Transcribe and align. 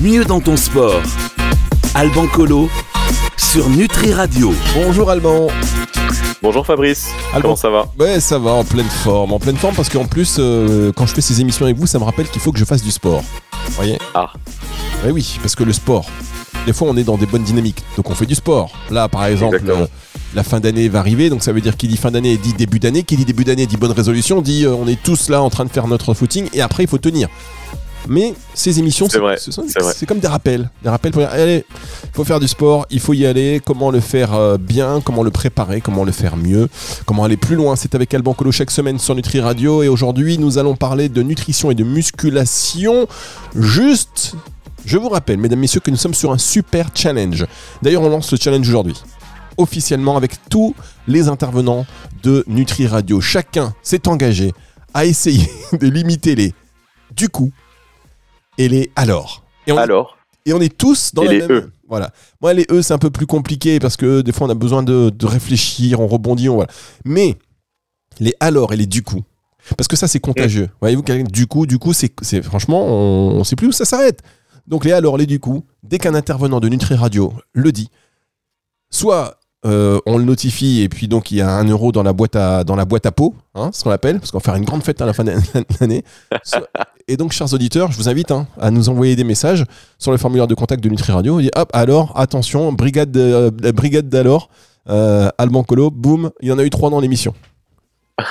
mieux 0.00 0.24
dans 0.24 0.40
ton 0.40 0.56
sport. 0.56 1.02
Alban 1.94 2.26
Colo 2.28 2.70
sur 3.36 3.68
Nutri 3.68 4.14
Radio. 4.14 4.54
Bonjour 4.74 5.10
Alban. 5.10 5.48
Bonjour 6.42 6.64
Fabrice, 6.64 7.08
Alban. 7.34 7.42
comment 7.42 7.56
ça 7.56 7.68
va? 7.68 7.86
Ouais, 7.98 8.18
ça 8.18 8.38
va, 8.38 8.52
en 8.52 8.64
pleine 8.64 8.88
forme. 8.88 9.34
En 9.34 9.38
pleine 9.38 9.56
forme 9.56 9.74
parce 9.74 9.90
qu'en 9.90 10.06
plus, 10.06 10.36
euh, 10.38 10.90
quand 10.96 11.04
je 11.04 11.12
fais 11.12 11.20
ces 11.20 11.42
émissions 11.42 11.66
avec 11.66 11.76
vous, 11.76 11.86
ça 11.86 11.98
me 11.98 12.04
rappelle 12.04 12.28
qu'il 12.28 12.40
faut 12.40 12.50
que 12.50 12.58
je 12.58 12.64
fasse 12.64 12.82
du 12.82 12.90
sport. 12.90 13.22
Vous 13.66 13.72
voyez? 13.72 13.98
Ah. 14.14 14.32
Ouais, 15.04 15.10
oui, 15.10 15.38
parce 15.42 15.54
que 15.54 15.64
le 15.64 15.72
sport, 15.74 16.06
des 16.64 16.72
fois 16.72 16.88
on 16.88 16.96
est 16.96 17.04
dans 17.04 17.18
des 17.18 17.26
bonnes 17.26 17.44
dynamiques, 17.44 17.82
donc 17.96 18.08
on 18.08 18.14
fait 18.14 18.26
du 18.26 18.34
sport. 18.34 18.70
Là, 18.90 19.08
par 19.08 19.26
exemple, 19.26 19.60
euh, 19.68 19.86
la 20.34 20.42
fin 20.42 20.60
d'année 20.60 20.88
va 20.88 21.00
arriver, 21.00 21.28
donc 21.28 21.42
ça 21.42 21.52
veut 21.52 21.60
dire 21.60 21.76
qui 21.76 21.88
dit 21.88 21.98
fin 21.98 22.10
d'année 22.10 22.38
dit 22.38 22.54
début 22.54 22.78
d'année, 22.78 23.02
qui 23.02 23.16
dit 23.16 23.26
début 23.26 23.44
d'année 23.44 23.66
dit 23.66 23.76
bonne 23.76 23.92
résolution, 23.92 24.40
dit 24.40 24.64
euh, 24.64 24.72
on 24.74 24.88
est 24.88 25.02
tous 25.02 25.28
là 25.28 25.42
en 25.42 25.50
train 25.50 25.66
de 25.66 25.70
faire 25.70 25.88
notre 25.88 26.14
footing, 26.14 26.48
et 26.54 26.62
après 26.62 26.84
il 26.84 26.88
faut 26.88 26.98
tenir. 26.98 27.28
Mais 28.08 28.34
ces 28.54 28.78
émissions, 28.78 29.08
C'est 29.08 30.06
comme 30.06 30.18
des 30.18 30.28
rappels. 30.28 30.70
Des 30.82 30.88
rappels 30.88 31.12
pour 31.12 31.22
dire, 31.22 31.30
allez, 31.30 31.64
il 32.04 32.10
faut 32.12 32.24
faire 32.24 32.40
du 32.40 32.48
sport, 32.48 32.86
il 32.90 33.00
faut 33.00 33.12
y 33.12 33.26
aller, 33.26 33.60
comment 33.64 33.90
le 33.90 34.00
faire 34.00 34.34
euh, 34.34 34.56
bien, 34.56 35.00
comment 35.04 35.22
le 35.22 35.30
préparer, 35.30 35.80
comment 35.80 36.04
le 36.04 36.12
faire 36.12 36.36
mieux, 36.36 36.68
comment 37.06 37.24
aller 37.24 37.36
plus 37.36 37.56
loin. 37.56 37.76
C'est 37.76 37.94
avec 37.94 38.12
Alban 38.14 38.34
Colo 38.34 38.52
chaque 38.52 38.70
semaine 38.70 38.98
sur 38.98 39.14
Nutri 39.14 39.40
Radio 39.40 39.82
et 39.82 39.88
aujourd'hui 39.88 40.38
nous 40.38 40.58
allons 40.58 40.76
parler 40.76 41.08
de 41.08 41.22
nutrition 41.22 41.70
et 41.70 41.74
de 41.74 41.84
musculation. 41.84 43.06
Juste, 43.54 44.34
je 44.84 44.96
vous 44.98 45.08
rappelle, 45.08 45.38
mesdames, 45.38 45.58
messieurs, 45.60 45.80
que 45.80 45.90
nous 45.90 45.96
sommes 45.96 46.14
sur 46.14 46.32
un 46.32 46.38
super 46.38 46.90
challenge. 46.94 47.46
D'ailleurs, 47.82 48.02
on 48.02 48.08
lance 48.08 48.32
le 48.32 48.38
challenge 48.38 48.68
aujourd'hui. 48.68 48.96
Officiellement 49.56 50.16
avec 50.16 50.32
tous 50.48 50.74
les 51.06 51.28
intervenants 51.28 51.84
de 52.22 52.44
Nutri 52.46 52.86
Radio. 52.86 53.20
Chacun 53.20 53.74
s'est 53.82 54.08
engagé 54.08 54.52
à 54.94 55.04
essayer 55.04 55.48
de 55.72 55.86
limiter 55.86 56.34
les 56.34 56.54
du 57.14 57.28
coup 57.28 57.52
et 58.58 58.68
les 58.68 58.90
alors. 58.96 59.44
Et 59.66 59.72
on, 59.72 59.76
Alors, 59.78 60.16
et 60.46 60.52
on 60.52 60.60
est 60.60 60.76
tous 60.76 61.12
dans 61.14 61.22
Et 61.22 61.26
la 61.26 61.32
les 61.32 61.38
même. 61.40 61.50
E. 61.50 61.70
Voilà. 61.88 62.12
Moi, 62.40 62.54
les 62.54 62.66
E, 62.70 62.82
c'est 62.82 62.94
un 62.94 62.98
peu 62.98 63.10
plus 63.10 63.26
compliqué 63.26 63.78
parce 63.80 63.96
que 63.96 64.20
des 64.20 64.32
fois, 64.32 64.46
on 64.46 64.50
a 64.50 64.54
besoin 64.54 64.82
de, 64.82 65.10
de 65.10 65.26
réfléchir, 65.26 66.00
on 66.00 66.06
rebondit, 66.06 66.48
on 66.48 66.54
voilà. 66.54 66.70
Mais 67.04 67.36
les 68.20 68.34
alors 68.40 68.72
et 68.72 68.76
les 68.76 68.86
du 68.86 69.02
coup, 69.02 69.22
parce 69.76 69.88
que 69.88 69.96
ça, 69.96 70.06
c'est 70.08 70.20
contagieux. 70.20 70.68
Voyez-vous, 70.80 71.02
quelqu'un 71.02 71.24
du 71.30 71.46
coup, 71.46 71.66
du 71.66 71.78
coup, 71.78 71.92
c'est 71.92 72.42
franchement, 72.42 72.86
on 72.86 73.38
ne 73.40 73.44
sait 73.44 73.56
plus 73.56 73.68
où 73.68 73.72
ça 73.72 73.84
s'arrête. 73.84 74.20
Donc 74.66 74.84
les 74.84 74.92
alors, 74.92 75.16
les 75.16 75.26
du 75.26 75.40
coup, 75.40 75.64
dès 75.82 75.98
qu'un 75.98 76.14
intervenant 76.14 76.60
de 76.60 76.68
Nutri 76.68 76.94
Radio 76.94 77.32
le 77.52 77.72
dit, 77.72 77.88
soit 78.90 79.36
euh, 79.66 79.98
on 80.06 80.16
le 80.16 80.24
notifie 80.24 80.80
et 80.80 80.88
puis 80.88 81.06
donc 81.08 81.30
il 81.30 81.36
y 81.38 81.40
a 81.42 81.50
un 81.50 81.64
euro 81.64 81.92
dans 81.92 82.02
la 82.02 82.12
boîte 82.12 82.34
à 82.36 82.64
dans 82.64 82.76
la 82.76 82.84
boîte 82.84 83.04
à 83.06 83.12
pot, 83.12 83.34
hein, 83.54 83.70
ce 83.72 83.82
qu'on 83.84 83.90
appelle, 83.90 84.18
parce 84.20 84.30
qu'on 84.30 84.38
va 84.38 84.44
faire 84.44 84.54
une 84.54 84.64
grande 84.64 84.82
fête 84.82 85.00
à 85.02 85.06
la 85.06 85.12
fin 85.12 85.24
de 85.24 85.32
l'année. 85.80 86.04
Soit- 86.44 86.68
Et 87.10 87.16
donc, 87.16 87.32
chers 87.32 87.52
auditeurs, 87.52 87.90
je 87.90 87.96
vous 87.96 88.08
invite 88.08 88.30
hein, 88.30 88.46
à 88.60 88.70
nous 88.70 88.88
envoyer 88.88 89.16
des 89.16 89.24
messages 89.24 89.64
sur 89.98 90.12
le 90.12 90.16
formulaire 90.16 90.46
de 90.46 90.54
contact 90.54 90.80
de 90.82 90.88
Nutri 90.88 91.10
Radio. 91.10 91.40
Il 91.40 91.44
dit 91.46 91.50
hop, 91.56 91.68
alors, 91.72 92.12
attention, 92.16 92.72
brigade, 92.72 93.10
de- 93.10 93.50
la 93.60 93.72
brigade 93.72 94.08
d'alors, 94.08 94.48
euh, 94.88 95.28
Alban 95.36 95.64
Colo, 95.64 95.90
boum, 95.90 96.30
il 96.40 96.48
y 96.48 96.52
en 96.52 96.58
a 96.60 96.64
eu 96.64 96.70
trois 96.70 96.88
dans 96.88 97.00
l'émission. 97.00 97.34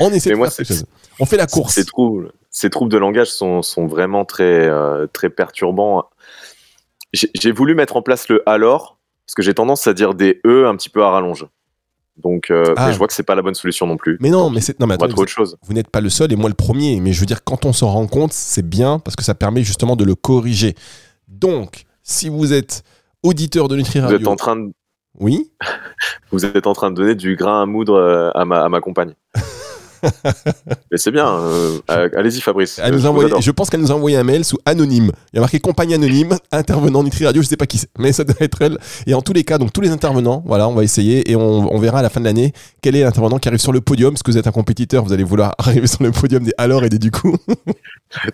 on 0.00 0.10
essaie 0.10 0.30
Mais 0.30 0.34
de 0.34 0.38
moi, 0.38 0.48
faire 0.48 0.56
quelque 0.58 0.66
c'est- 0.68 0.74
chose. 0.80 0.84
On 1.18 1.24
fait 1.26 1.36
la 1.38 1.46
course. 1.48 1.74
ces 1.74 1.84
troubles, 1.84 2.30
ces 2.50 2.70
troubles 2.70 2.92
de 2.92 2.98
langage 2.98 3.28
sont, 3.32 3.62
sont 3.62 3.86
vraiment 3.88 4.24
très, 4.24 4.44
euh, 4.68 5.06
très 5.12 5.28
perturbants. 5.30 6.04
J'ai 7.12 7.50
voulu 7.52 7.74
mettre 7.74 7.96
en 7.96 8.02
place 8.02 8.28
le 8.28 8.48
alors, 8.48 8.98
parce 9.26 9.34
que 9.34 9.42
j'ai 9.42 9.54
tendance 9.54 9.86
à 9.88 9.94
dire 9.94 10.14
des 10.14 10.40
E 10.46 10.68
un 10.68 10.76
petit 10.76 10.90
peu 10.90 11.02
à 11.02 11.10
rallonge. 11.10 11.46
Donc, 12.22 12.50
euh, 12.50 12.72
Ah. 12.76 12.86
mais 12.86 12.92
je 12.92 12.98
vois 12.98 13.06
que 13.06 13.12
c'est 13.12 13.22
pas 13.22 13.34
la 13.34 13.42
bonne 13.42 13.54
solution 13.54 13.86
non 13.86 13.96
plus. 13.96 14.16
Mais 14.20 14.30
non, 14.30 14.48
mais 14.50 14.60
c'est 14.60 14.78
non, 14.80 14.86
mais 14.86 14.96
trouver 14.96 15.12
autre 15.14 15.26
chose. 15.30 15.56
vous 15.62 15.72
n'êtes 15.74 15.88
pas 15.88 16.00
le 16.00 16.08
seul 16.08 16.32
et 16.32 16.36
moi 16.36 16.48
le 16.48 16.54
premier. 16.54 16.98
Mais 17.00 17.12
je 17.12 17.20
veux 17.20 17.26
dire, 17.26 17.44
quand 17.44 17.64
on 17.66 17.72
s'en 17.72 17.88
rend 17.88 18.06
compte, 18.06 18.32
c'est 18.32 18.66
bien 18.66 18.98
parce 18.98 19.16
que 19.16 19.22
ça 19.24 19.34
permet 19.34 19.62
justement 19.62 19.96
de 19.96 20.04
le 20.04 20.14
corriger. 20.14 20.74
Donc, 21.28 21.84
si 22.02 22.28
vous 22.28 22.52
êtes 22.52 22.82
auditeur 23.22 23.68
de 23.68 23.76
Nutri 23.76 23.98
Vous 23.98 24.06
Radio, 24.06 24.18
êtes, 24.20 24.28
en 24.28 24.36
train 24.36 24.56
de, 24.56 24.72
oui, 25.18 25.50
vous 26.32 26.44
êtes 26.46 26.66
en 26.66 26.72
train 26.72 26.90
de 26.90 26.96
donner 26.96 27.14
du 27.14 27.36
grain 27.36 27.62
à 27.62 27.66
moudre 27.66 27.94
euh, 27.94 28.30
à 28.34 28.44
ma, 28.44 28.62
à 28.62 28.68
ma 28.68 28.80
compagne. 28.80 29.14
mais 30.90 30.98
c'est 30.98 31.10
bien. 31.10 31.26
euh, 31.28 31.78
euh, 31.90 32.08
Allez-y, 32.16 32.40
Fabrice. 32.40 32.80
Elle 32.82 32.94
nous 32.94 33.00
je 33.00 33.06
envoyé- 33.06 33.52
pense 33.54 33.70
qu'elle 33.70 33.80
nous 33.80 33.92
a 33.92 33.94
envoyé 33.94 34.16
un 34.16 34.24
mail 34.24 34.44
sous 34.44 34.58
anonyme. 34.66 35.12
Il 35.32 35.36
y 35.36 35.38
a 35.38 35.40
marqué 35.40 35.58
compagnie 35.60 35.94
anonyme, 35.94 36.36
intervenant 36.52 37.02
Nutri 37.02 37.24
Radio, 37.26 37.42
je 37.42 37.48
sais 37.48 37.56
pas 37.56 37.66
qui 37.66 37.78
c'est, 37.78 37.88
mais 37.98 38.12
ça 38.12 38.24
doit 38.24 38.36
être 38.40 38.60
elle. 38.62 38.78
Et 39.06 39.14
en 39.14 39.22
tous 39.22 39.32
les 39.32 39.44
cas, 39.44 39.58
donc 39.58 39.72
tous 39.72 39.80
les 39.80 39.90
intervenants, 39.90 40.42
voilà, 40.46 40.68
on 40.68 40.74
va 40.74 40.84
essayer 40.84 41.30
et 41.30 41.36
on, 41.36 41.72
on 41.74 41.78
verra 41.78 41.98
à 42.00 42.02
la 42.02 42.10
fin 42.10 42.20
de 42.20 42.24
l'année 42.26 42.52
quel 42.82 42.96
est 42.96 43.02
l'intervenant 43.02 43.38
qui 43.38 43.48
arrive 43.48 43.60
sur 43.60 43.72
le 43.72 43.80
podium. 43.80 44.12
Parce 44.14 44.22
que 44.22 44.30
vous 44.30 44.38
êtes 44.38 44.46
un 44.46 44.52
compétiteur, 44.52 45.04
vous 45.04 45.12
allez 45.12 45.24
vouloir 45.24 45.54
arriver 45.58 45.86
sur 45.86 46.02
le 46.02 46.10
podium 46.12 46.44
des 46.44 46.52
alors 46.58 46.84
et 46.84 46.88
des 46.88 46.98
du 46.98 47.10
coup. 47.10 47.36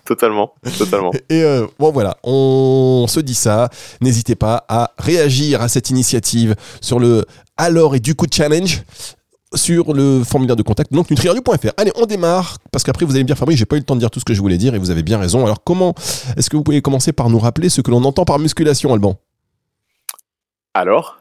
Totalement, 0.05 0.53
totalement. 0.77 1.11
Et 1.29 1.43
euh, 1.43 1.65
bon 1.79 1.91
voilà, 1.91 2.17
on 2.23 3.05
se 3.07 3.19
dit 3.19 3.33
ça. 3.33 3.69
N'hésitez 4.01 4.35
pas 4.35 4.65
à 4.69 4.91
réagir 4.97 5.61
à 5.61 5.67
cette 5.67 5.89
initiative 5.89 6.55
sur 6.81 6.99
le 6.99 7.25
alors 7.57 7.95
et 7.95 7.99
du 7.99 8.15
coup 8.15 8.25
challenge 8.31 8.83
sur 9.55 9.93
le 9.93 10.23
formulaire 10.23 10.55
de 10.55 10.63
contact, 10.63 10.91
donc 10.91 11.09
nutriradio.fr. 11.09 11.71
Allez, 11.77 11.91
on 11.95 12.05
démarre, 12.05 12.57
parce 12.71 12.83
qu'après 12.83 13.05
vous 13.05 13.13
allez 13.13 13.23
me 13.23 13.27
dire, 13.27 13.37
Fabrice, 13.37 13.57
j'ai 13.57 13.65
pas 13.65 13.75
eu 13.75 13.79
le 13.79 13.85
temps 13.85 13.95
de 13.95 13.99
dire 13.99 14.11
tout 14.11 14.19
ce 14.19 14.25
que 14.25 14.33
je 14.33 14.41
voulais 14.41 14.57
dire, 14.57 14.75
et 14.75 14.79
vous 14.79 14.91
avez 14.91 15.03
bien 15.03 15.17
raison. 15.17 15.45
Alors 15.45 15.63
comment 15.63 15.93
est-ce 16.37 16.49
que 16.49 16.57
vous 16.57 16.63
pouvez 16.63 16.81
commencer 16.81 17.13
par 17.13 17.29
nous 17.29 17.39
rappeler 17.39 17.69
ce 17.69 17.81
que 17.81 17.91
l'on 17.91 18.03
entend 18.03 18.25
par 18.25 18.39
musculation, 18.39 18.93
Alban? 18.93 19.19
Alors 20.73 21.19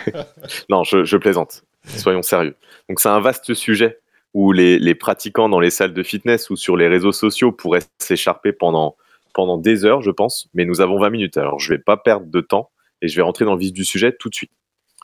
Non, 0.70 0.84
je, 0.84 1.16
plaisante. 1.16 1.64
Soyons 1.84 2.22
sérieux. 2.22 2.56
Donc 2.88 3.00
c'est 3.00 3.08
un 3.08 3.20
vaste 3.20 3.54
sujet 3.54 3.98
où 4.34 4.52
les, 4.52 4.78
les 4.78 4.94
pratiquants 4.94 5.48
dans 5.48 5.60
les 5.60 5.70
salles 5.70 5.92
de 5.92 6.02
fitness 6.02 6.48
ou 6.48 6.56
sur 6.56 6.76
les 6.76 6.88
réseaux 6.88 7.12
sociaux 7.12 7.52
pourraient 7.52 7.82
s'écharper 7.98 8.52
pendant, 8.52 8.96
pendant 9.34 9.58
des 9.58 9.84
heures, 9.84 10.00
je 10.00 10.10
pense, 10.10 10.48
mais 10.54 10.64
nous 10.64 10.80
avons 10.80 10.98
20 10.98 11.10
minutes. 11.10 11.36
Alors 11.36 11.58
je 11.58 11.68
vais 11.68 11.78
pas 11.78 11.96
perdre 11.96 12.26
de 12.26 12.40
temps 12.40 12.70
et 13.02 13.08
je 13.08 13.16
vais 13.16 13.22
rentrer 13.22 13.44
dans 13.44 13.54
le 13.54 13.60
vif 13.60 13.72
du 13.72 13.84
sujet 13.84 14.12
tout 14.18 14.30
de 14.30 14.34
suite. 14.34 14.52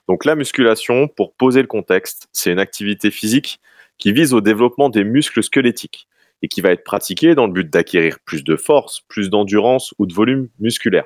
Donc 0.09 0.25
la 0.25 0.35
musculation, 0.35 1.09
pour 1.09 1.35
poser 1.35 1.61
le 1.61 1.69
contexte, 1.69 2.29
c'est 2.33 2.51
une 2.51 2.59
activité 2.59 3.11
physique 3.11 3.61
qui 3.99 4.13
vise 4.13 4.33
au 4.33 4.41
développement 4.41 4.89
des 4.89 5.05
muscles 5.05 5.43
squelettiques 5.43 6.09
et 6.43 6.49
qui 6.49 6.61
va 6.61 6.71
être 6.71 6.85
pratiquée 6.85 7.35
dans 7.35 7.47
le 7.47 7.53
but 7.53 7.69
d'acquérir 7.69 8.19
plus 8.25 8.45
de 8.45 8.57
force, 8.57 9.03
plus 9.09 9.29
d'endurance 9.29 9.93
ou 9.99 10.07
de 10.07 10.15
volume 10.15 10.49
musculaire 10.59 11.05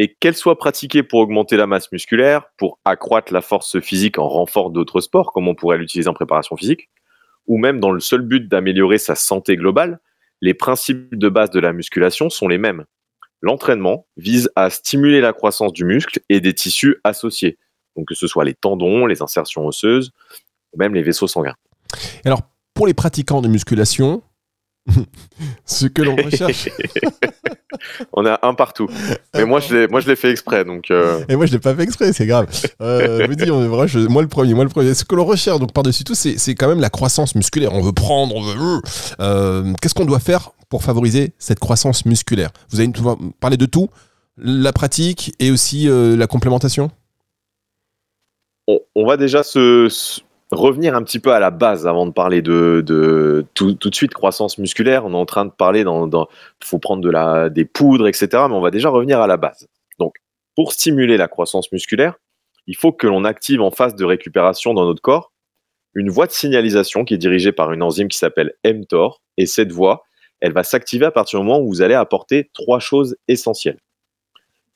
et 0.00 0.14
qu'elle 0.14 0.36
soit 0.36 0.56
pratiquée 0.56 1.02
pour 1.02 1.18
augmenter 1.18 1.56
la 1.56 1.66
masse 1.66 1.90
musculaire, 1.90 2.44
pour 2.56 2.78
accroître 2.84 3.32
la 3.32 3.40
force 3.40 3.80
physique 3.80 4.16
en 4.20 4.28
renfort 4.28 4.70
d'autres 4.70 5.00
sports, 5.00 5.32
comme 5.32 5.48
on 5.48 5.56
pourrait 5.56 5.76
l'utiliser 5.76 6.08
en 6.08 6.14
préparation 6.14 6.56
physique, 6.56 6.88
ou 7.48 7.58
même 7.58 7.80
dans 7.80 7.90
le 7.90 7.98
seul 7.98 8.22
but 8.22 8.46
d'améliorer 8.46 8.98
sa 8.98 9.16
santé 9.16 9.56
globale, 9.56 9.98
les 10.40 10.54
principes 10.54 11.16
de 11.16 11.28
base 11.28 11.50
de 11.50 11.58
la 11.58 11.72
musculation 11.72 12.30
sont 12.30 12.46
les 12.46 12.58
mêmes. 12.58 12.84
L'entraînement 13.40 14.06
vise 14.16 14.52
à 14.54 14.70
stimuler 14.70 15.20
la 15.20 15.32
croissance 15.32 15.72
du 15.72 15.84
muscle 15.84 16.20
et 16.28 16.40
des 16.40 16.54
tissus 16.54 16.98
associés, 17.02 17.58
donc 17.98 18.06
que 18.08 18.14
ce 18.14 18.26
soit 18.28 18.44
les 18.44 18.54
tendons, 18.54 19.06
les 19.06 19.20
insertions 19.22 19.66
osseuses, 19.66 20.12
ou 20.72 20.78
même 20.78 20.94
les 20.94 21.02
vaisseaux 21.02 21.26
sanguins. 21.28 21.56
Alors, 22.24 22.42
pour 22.74 22.86
les 22.86 22.94
pratiquants 22.94 23.42
de 23.42 23.48
musculation, 23.48 24.22
ce 25.66 25.86
que 25.86 26.02
l'on 26.02 26.16
recherche... 26.16 26.68
On 28.12 28.24
a 28.26 28.40
un 28.42 28.54
partout. 28.54 28.88
Mais 29.34 29.44
moi, 29.44 29.60
je 29.60 29.74
l'ai, 29.74 29.86
moi, 29.88 30.00
je 30.00 30.08
l'ai 30.08 30.16
fait 30.16 30.30
exprès, 30.30 30.64
donc 30.64 30.90
euh, 30.90 31.22
Et 31.28 31.36
moi, 31.36 31.46
je 31.46 31.52
l'ai 31.52 31.58
pas 31.58 31.74
fait 31.74 31.82
exprès, 31.82 32.12
c'est 32.12 32.26
grave. 32.26 32.48
Euh, 32.80 33.24
je 33.28 33.34
dis, 33.34 33.50
on 33.50 33.68
vrai, 33.68 33.86
je- 33.86 34.00
moi 34.00 34.22
le 34.22 34.26
premier, 34.28 34.54
moi 34.54 34.64
le 34.64 34.70
premier. 34.70 34.94
Ce 34.94 35.04
que 35.04 35.14
l'on 35.14 35.24
recherche, 35.26 35.60
donc 35.60 35.72
par-dessus 35.72 36.02
tout, 36.02 36.14
c'est 36.14 36.38
c'est 36.38 36.54
quand 36.54 36.66
même 36.66 36.80
la 36.80 36.90
croissance 36.90 37.34
musculaire. 37.34 37.72
On 37.74 37.82
veut 37.82 37.92
prendre, 37.92 38.34
on 38.34 38.40
veut. 38.42 38.80
Euh, 39.20 39.72
Qu'est-ce 39.80 39.94
qu'on 39.94 40.06
doit 40.06 40.18
faire 40.18 40.50
pour 40.70 40.82
favoriser 40.82 41.34
cette 41.38 41.58
croissance 41.60 42.04
musculaire? 42.06 42.50
Vous 42.70 42.80
allez 42.80 42.88
nous 42.88 43.32
parler 43.38 43.58
de 43.58 43.66
tout, 43.66 43.90
la 44.38 44.72
pratique 44.72 45.34
et 45.38 45.50
aussi 45.50 45.88
euh, 45.88 46.16
la 46.16 46.26
complémentation? 46.26 46.90
On, 48.94 49.06
va 49.06 49.16
déjà 49.16 49.42
se, 49.42 49.88
revenir 50.50 50.94
un 50.94 51.02
petit 51.02 51.18
peu 51.18 51.32
à 51.32 51.40
la 51.40 51.50
base 51.50 51.86
avant 51.86 52.06
de 52.06 52.12
parler 52.12 52.42
de, 52.42 53.44
tout, 53.54 53.72
de 53.72 53.94
suite 53.94 54.14
croissance 54.14 54.58
musculaire. 54.58 55.04
On 55.04 55.12
est 55.12 55.16
en 55.16 55.26
train 55.26 55.44
de 55.44 55.50
parler 55.50 55.84
dans, 55.84 56.28
faut 56.62 56.78
prendre 56.78 57.48
des 57.48 57.64
poudres, 57.64 58.08
etc. 58.08 58.28
Mais 58.32 58.54
on 58.54 58.60
va 58.60 58.70
déjà 58.70 58.90
revenir 58.90 59.20
à 59.20 59.26
la 59.26 59.36
base. 59.36 59.66
Donc, 59.98 60.16
pour 60.54 60.72
stimuler 60.72 61.16
la 61.16 61.28
croissance 61.28 61.72
musculaire, 61.72 62.14
il 62.66 62.76
faut 62.76 62.92
que 62.92 63.06
l'on 63.06 63.24
active 63.24 63.62
en 63.62 63.70
phase 63.70 63.94
de 63.94 64.04
récupération 64.04 64.74
dans 64.74 64.84
notre 64.84 65.02
corps 65.02 65.32
une 65.94 66.10
voie 66.10 66.26
de 66.26 66.32
signalisation 66.32 67.04
qui 67.04 67.14
est 67.14 67.18
dirigée 67.18 67.50
par 67.50 67.72
une 67.72 67.82
enzyme 67.82 68.08
qui 68.08 68.18
s'appelle 68.18 68.52
mTOR. 68.64 69.22
Et 69.36 69.46
cette 69.46 69.72
voie, 69.72 70.04
elle 70.40 70.52
va 70.52 70.62
s'activer 70.62 71.06
à 71.06 71.10
partir 71.10 71.40
du 71.40 71.46
moment 71.46 71.60
où 71.60 71.68
vous 71.68 71.82
allez 71.82 71.94
apporter 71.94 72.50
trois 72.54 72.78
choses 72.78 73.16
essentielles. 73.26 73.78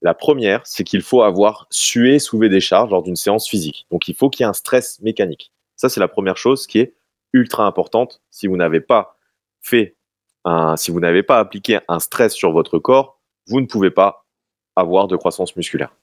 La 0.02 0.14
première, 0.14 0.60
c'est 0.64 0.84
qu'il 0.84 1.02
faut 1.02 1.22
avoir 1.22 1.66
sué, 1.70 2.19
soulevé 2.19 2.49
des 2.49 2.60
charges 2.60 2.90
lors 2.90 3.02
d'une 3.02 3.16
séance 3.16 3.49
physique. 3.49 3.87
Donc 3.90 4.08
il 4.08 4.14
faut 4.14 4.31
qu'il 4.31 4.44
y 4.44 4.46
ait 4.46 4.50
un 4.50 4.52
stress 4.52 5.00
mécanique. 5.00 5.52
Ça, 5.76 5.88
c'est 5.88 6.00
la 6.00 6.08
première 6.08 6.37
chose 6.37 6.66
qui 6.66 6.81
est 6.81 6.94
ultra 7.32 7.66
importante. 7.66 8.20
Si 8.31 8.46
vous 8.46 8.56
n'avez 8.56 8.81
pas 8.81 9.16
fait 9.60 9.96
si 10.76 10.90
vous 10.90 11.00
n'avez 11.00 11.22
pas 11.22 11.38
appliqué 11.38 11.78
un 11.88 12.00
stress 12.00 12.34
sur 12.34 12.52
votre 12.52 12.78
corps, 12.78 13.20
vous 13.46 13.60
ne 13.60 13.66
pouvez 13.66 13.90
pas 13.90 14.26
avoir 14.76 15.06
de 15.06 15.16
croissance 15.16 15.54
musculaire. 15.56 15.94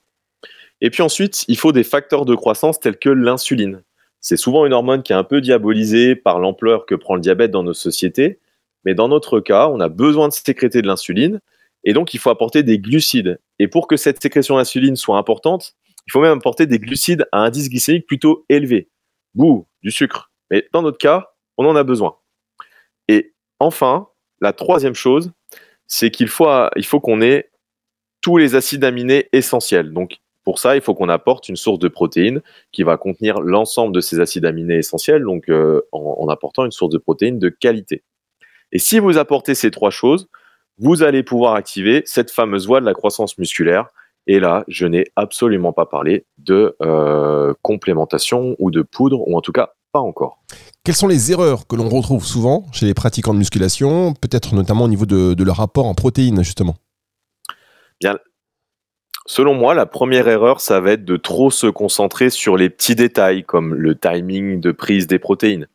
Et 0.80 0.90
puis 0.90 1.02
ensuite, 1.02 1.44
il 1.48 1.58
faut 1.58 1.72
des 1.72 1.84
facteurs 1.84 2.24
de 2.24 2.34
croissance 2.34 2.80
tels 2.80 2.98
que 2.98 3.10
l'insuline. 3.10 3.82
C'est 4.20 4.36
souvent 4.36 4.66
une 4.66 4.72
hormone 4.72 5.02
qui 5.02 5.12
est 5.12 5.16
un 5.16 5.24
peu 5.24 5.40
diabolisée 5.40 6.14
par 6.14 6.38
l'ampleur 6.38 6.86
que 6.86 6.94
prend 6.94 7.14
le 7.14 7.20
diabète 7.20 7.50
dans 7.50 7.62
nos 7.62 7.74
sociétés. 7.74 8.38
Mais 8.84 8.94
dans 8.94 9.08
notre 9.08 9.40
cas, 9.40 9.68
on 9.68 9.80
a 9.80 9.88
besoin 9.88 10.28
de 10.28 10.32
sécréter 10.32 10.80
de 10.80 10.86
l'insuline. 10.86 11.40
Et 11.84 11.92
donc, 11.92 12.14
il 12.14 12.20
faut 12.20 12.30
apporter 12.30 12.62
des 12.62 12.78
glucides. 12.78 13.40
Et 13.60 13.68
pour 13.68 13.86
que 13.86 13.98
cette 13.98 14.22
sécrétion 14.22 14.56
d'insuline 14.56 14.96
soit 14.96 15.18
importante, 15.18 15.74
il 16.06 16.12
faut 16.12 16.20
même 16.20 16.38
apporter 16.38 16.66
des 16.66 16.78
glucides 16.78 17.28
à 17.30 17.40
indice 17.40 17.68
glycémique 17.68 18.06
plutôt 18.06 18.46
élevé. 18.48 18.88
Bouh, 19.34 19.68
du 19.82 19.90
sucre. 19.90 20.32
Mais 20.50 20.66
dans 20.72 20.80
notre 20.80 20.96
cas, 20.96 21.34
on 21.58 21.66
en 21.66 21.76
a 21.76 21.84
besoin. 21.84 22.16
Et 23.06 23.34
enfin, 23.58 24.08
la 24.40 24.54
troisième 24.54 24.94
chose, 24.94 25.30
c'est 25.86 26.10
qu'il 26.10 26.28
faut, 26.28 26.48
qu'on 27.02 27.20
ait 27.20 27.50
tous 28.22 28.38
les 28.38 28.54
acides 28.54 28.82
aminés 28.82 29.28
essentiels. 29.32 29.92
Donc, 29.92 30.16
pour 30.42 30.58
ça, 30.58 30.74
il 30.74 30.80
faut 30.80 30.94
qu'on 30.94 31.10
apporte 31.10 31.50
une 31.50 31.56
source 31.56 31.78
de 31.78 31.88
protéines 31.88 32.40
qui 32.72 32.82
va 32.82 32.96
contenir 32.96 33.40
l'ensemble 33.40 33.94
de 33.94 34.00
ces 34.00 34.20
acides 34.20 34.46
aminés 34.46 34.78
essentiels, 34.78 35.22
donc 35.22 35.50
euh, 35.50 35.82
en, 35.92 36.26
apportant 36.28 36.64
une 36.64 36.70
source 36.70 36.92
de 36.92 36.98
protéines 36.98 37.38
de 37.38 37.50
qualité. 37.50 38.04
Et 38.72 38.78
si 38.78 39.00
vous 39.00 39.18
apportez 39.18 39.54
ces 39.54 39.70
trois 39.70 39.90
choses, 39.90 40.30
vous 40.78 41.02
allez 41.02 41.22
pouvoir 41.22 41.54
activer 41.54 42.02
cette 42.06 42.30
fameuse 42.30 42.66
voie 42.66 42.80
de 42.80 42.86
la 42.86 42.94
croissance 42.94 43.38
musculaire. 43.38 43.88
Et 44.26 44.38
là, 44.38 44.64
je 44.68 44.86
n'ai 44.86 45.06
absolument 45.16 45.72
pas 45.72 45.86
parlé 45.86 46.26
de 46.38 46.76
euh, 46.82 47.54
complémentation 47.62 48.54
ou 48.58 48.70
de 48.70 48.82
poudre, 48.82 49.26
ou 49.26 49.36
en 49.36 49.40
tout 49.40 49.52
cas 49.52 49.70
pas 49.92 50.00
encore. 50.00 50.42
Quelles 50.84 50.94
sont 50.94 51.08
les 51.08 51.32
erreurs 51.32 51.66
que 51.66 51.74
l'on 51.74 51.88
retrouve 51.88 52.24
souvent 52.24 52.66
chez 52.72 52.86
les 52.86 52.94
pratiquants 52.94 53.34
de 53.34 53.38
musculation, 53.38 54.14
peut-être 54.14 54.54
notamment 54.54 54.84
au 54.84 54.88
niveau 54.88 55.06
de, 55.06 55.34
de 55.34 55.44
leur 55.44 55.56
rapport 55.56 55.86
en 55.86 55.94
protéines, 55.94 56.42
justement? 56.44 56.76
Bien, 58.00 58.16
Selon 59.26 59.54
moi, 59.54 59.74
la 59.74 59.86
première 59.86 60.26
erreur, 60.26 60.60
ça 60.60 60.80
va 60.80 60.90
être 60.90 61.04
de 61.04 61.16
trop 61.16 61.52
se 61.52 61.68
concentrer 61.68 62.30
sur 62.30 62.56
les 62.56 62.68
petits 62.68 62.96
détails, 62.96 63.44
comme 63.44 63.74
le 63.74 63.94
timing 63.94 64.60
de 64.60 64.72
prise 64.72 65.06
des 65.06 65.20
protéines. 65.20 65.68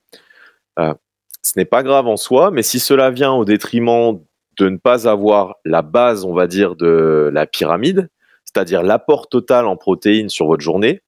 Euh, 0.78 0.94
ce 1.42 1.54
n'est 1.56 1.64
pas 1.64 1.82
grave 1.82 2.08
en 2.08 2.18
soi, 2.18 2.52
mais 2.52 2.64
si 2.64 2.82
cela 2.82 3.12
vient 3.12 3.32
au 3.32 3.46
détriment 3.46 4.20
de 4.58 4.70
ne 4.70 4.78
pas 4.78 5.08
avoir 5.08 5.56
la 5.66 5.82
base, 5.82 6.26
on 6.26 6.34
va 6.34 6.48
dire, 6.48 6.76
de 6.76 7.30
la 7.34 7.46
pyramide, 7.46 8.10
c'est-à-dire 8.44 8.84
l'apport 8.84 9.28
total 9.28 9.66
en 9.66 9.76
protéines 9.76 10.30
sur 10.30 10.48
votre 10.48 10.62
journée, 10.62 11.02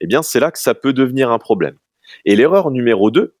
eh 0.00 0.06
bien, 0.06 0.22
c'est 0.22 0.40
là 0.40 0.50
que 0.50 0.58
ça 0.58 0.74
peut 0.74 0.92
devenir 0.92 1.30
un 1.30 1.38
problème. 1.38 1.76
Et 2.24 2.36
l'erreur 2.36 2.70
numéro 2.70 3.10
2, 3.10 3.34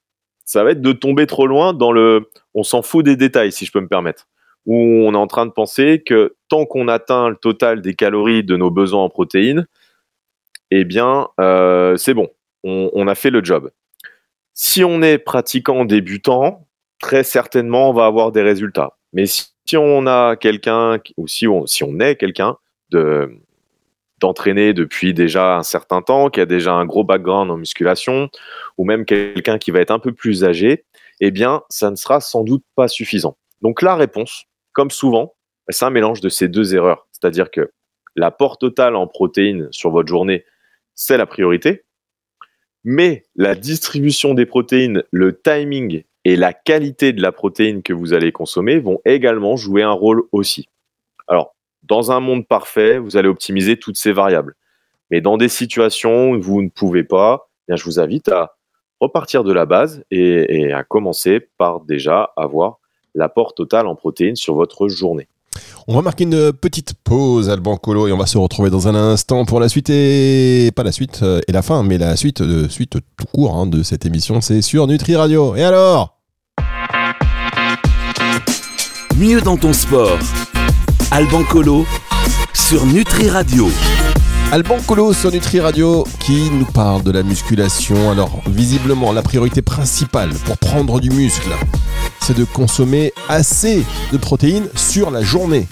ça 0.44 0.64
va 0.64 0.72
être 0.72 0.82
de 0.82 0.92
tomber 0.92 1.26
trop 1.26 1.46
loin 1.46 1.72
dans 1.72 1.92
le 1.92 2.30
on 2.54 2.62
s'en 2.62 2.82
fout 2.82 3.04
des 3.04 3.16
détails, 3.16 3.52
si 3.52 3.64
je 3.64 3.72
peux 3.72 3.80
me 3.80 3.88
permettre 3.88 4.26
où 4.66 4.76
on 4.76 5.12
est 5.12 5.18
en 5.18 5.26
train 5.26 5.46
de 5.46 5.50
penser 5.50 6.02
que 6.04 6.36
tant 6.48 6.64
qu'on 6.64 6.88
atteint 6.88 7.28
le 7.28 7.36
total 7.36 7.82
des 7.82 7.94
calories 7.94 8.44
de 8.44 8.56
nos 8.56 8.70
besoins 8.70 9.02
en 9.02 9.10
protéines, 9.10 9.66
eh 10.70 10.84
bien, 10.84 11.28
euh, 11.40 11.96
c'est 11.96 12.14
bon, 12.14 12.28
on, 12.62 13.06
a 13.06 13.14
fait 13.14 13.30
le 13.30 13.44
job. 13.44 13.70
Si 14.54 14.82
on 14.82 15.02
est 15.02 15.18
pratiquant 15.18 15.84
débutant, 15.84 16.66
très 16.98 17.24
certainement, 17.24 17.90
on 17.90 17.92
va 17.92 18.06
avoir 18.06 18.32
des 18.32 18.42
résultats. 18.42 18.96
Mais 19.14 19.26
si, 19.26 19.76
on 19.76 20.06
a 20.06 20.36
quelqu'un, 20.36 20.98
ou 21.16 21.26
si 21.26 21.48
on, 21.48 21.66
si 21.66 21.82
on 21.84 21.98
est 22.00 22.16
quelqu'un 22.16 22.58
de, 22.90 23.30
d'entraîner 24.18 24.74
depuis 24.74 25.14
déjà 25.14 25.56
un 25.56 25.62
certain 25.62 26.02
temps, 26.02 26.28
qui 26.28 26.40
a 26.40 26.46
déjà 26.46 26.74
un 26.74 26.84
gros 26.84 27.04
background 27.04 27.50
en 27.50 27.56
musculation, 27.56 28.28
ou 28.76 28.84
même 28.84 29.06
quelqu'un 29.06 29.58
qui 29.58 29.70
va 29.70 29.80
être 29.80 29.92
un 29.92 29.98
peu 29.98 30.12
plus 30.12 30.44
âgé, 30.44 30.84
eh 31.20 31.30
bien, 31.30 31.62
ça 31.70 31.90
ne 31.90 31.96
sera 31.96 32.20
sans 32.20 32.42
doute 32.42 32.64
pas 32.74 32.88
suffisant. 32.88 33.38
Donc 33.62 33.80
la 33.80 33.96
réponse, 33.96 34.44
comme 34.72 34.90
souvent, 34.90 35.34
c'est 35.68 35.84
un 35.84 35.90
mélange 35.90 36.20
de 36.20 36.28
ces 36.28 36.48
deux 36.48 36.74
erreurs. 36.74 37.06
C'est-à-dire 37.12 37.50
que 37.50 37.72
l'apport 38.16 38.58
total 38.58 38.96
en 38.96 39.06
protéines 39.06 39.68
sur 39.70 39.90
votre 39.90 40.08
journée, 40.08 40.44
c'est 40.94 41.16
la 41.16 41.26
priorité. 41.26 41.84
Mais 42.82 43.24
la 43.36 43.54
distribution 43.54 44.34
des 44.34 44.44
protéines, 44.44 45.04
le 45.10 45.40
timing 45.40 46.04
et 46.24 46.36
la 46.36 46.52
qualité 46.52 47.12
de 47.12 47.20
la 47.20 47.32
protéine 47.32 47.82
que 47.82 47.92
vous 47.92 48.14
allez 48.14 48.32
consommer 48.32 48.78
vont 48.78 49.00
également 49.04 49.56
jouer 49.56 49.82
un 49.82 49.92
rôle 49.92 50.22
aussi. 50.32 50.68
Alors, 51.28 51.54
dans 51.82 52.12
un 52.12 52.20
monde 52.20 52.46
parfait, 52.46 52.98
vous 52.98 53.16
allez 53.16 53.28
optimiser 53.28 53.78
toutes 53.78 53.98
ces 53.98 54.12
variables. 54.12 54.56
Mais 55.10 55.20
dans 55.20 55.36
des 55.36 55.48
situations 55.48 56.30
où 56.30 56.40
vous 56.40 56.62
ne 56.62 56.70
pouvez 56.70 57.04
pas, 57.04 57.48
eh 57.68 57.72
bien, 57.72 57.76
je 57.76 57.84
vous 57.84 58.00
invite 58.00 58.28
à 58.28 58.56
repartir 59.00 59.44
de 59.44 59.52
la 59.52 59.66
base 59.66 60.02
et, 60.10 60.72
à 60.72 60.82
commencer 60.82 61.40
par 61.58 61.80
déjà 61.80 62.30
avoir 62.36 62.78
l'apport 63.14 63.54
total 63.54 63.86
en 63.86 63.94
protéines 63.94 64.36
sur 64.36 64.54
votre 64.54 64.88
journée. 64.88 65.28
On 65.86 65.94
va 65.94 66.02
marquer 66.02 66.24
une 66.24 66.52
petite 66.52 66.94
pause, 67.04 67.50
Alban 67.50 67.76
Colo, 67.76 68.08
et 68.08 68.12
on 68.12 68.16
va 68.16 68.26
se 68.26 68.38
retrouver 68.38 68.70
dans 68.70 68.88
un 68.88 68.94
instant 68.94 69.44
pour 69.44 69.60
la 69.60 69.68
suite 69.68 69.90
et 69.90 70.70
pas 70.74 70.82
la 70.82 70.90
suite 70.90 71.20
euh, 71.22 71.40
et 71.46 71.52
la 71.52 71.62
fin, 71.62 71.82
mais 71.82 71.98
la 71.98 72.16
suite 72.16 72.42
de 72.42 72.66
suite 72.68 72.96
tout 73.16 73.26
court 73.32 73.54
hein, 73.54 73.66
de 73.66 73.82
cette 73.82 74.06
émission, 74.06 74.40
c'est 74.40 74.62
sur 74.62 74.86
Nutri 74.86 75.14
Radio. 75.14 75.54
Et 75.54 75.62
alors? 75.62 76.13
Mieux 79.16 79.40
dans 79.40 79.56
ton 79.56 79.72
sport. 79.72 80.18
Alban 81.12 81.44
Colo 81.44 81.86
sur 82.52 82.84
Nutri 82.84 83.28
Radio. 83.28 83.68
Alban 84.50 84.78
Colo 84.84 85.12
sur 85.12 85.30
Nutri 85.30 85.60
Radio 85.60 86.04
qui 86.18 86.50
nous 86.50 86.64
parle 86.64 87.04
de 87.04 87.12
la 87.12 87.22
musculation. 87.22 88.10
Alors 88.10 88.42
visiblement 88.48 89.12
la 89.12 89.22
priorité 89.22 89.62
principale 89.62 90.30
pour 90.44 90.58
prendre 90.58 90.98
du 90.98 91.10
muscle, 91.10 91.50
c'est 92.20 92.36
de 92.36 92.44
consommer 92.44 93.12
assez 93.28 93.84
de 94.12 94.16
protéines 94.16 94.68
sur 94.74 95.12
la 95.12 95.22
journée. 95.22 95.68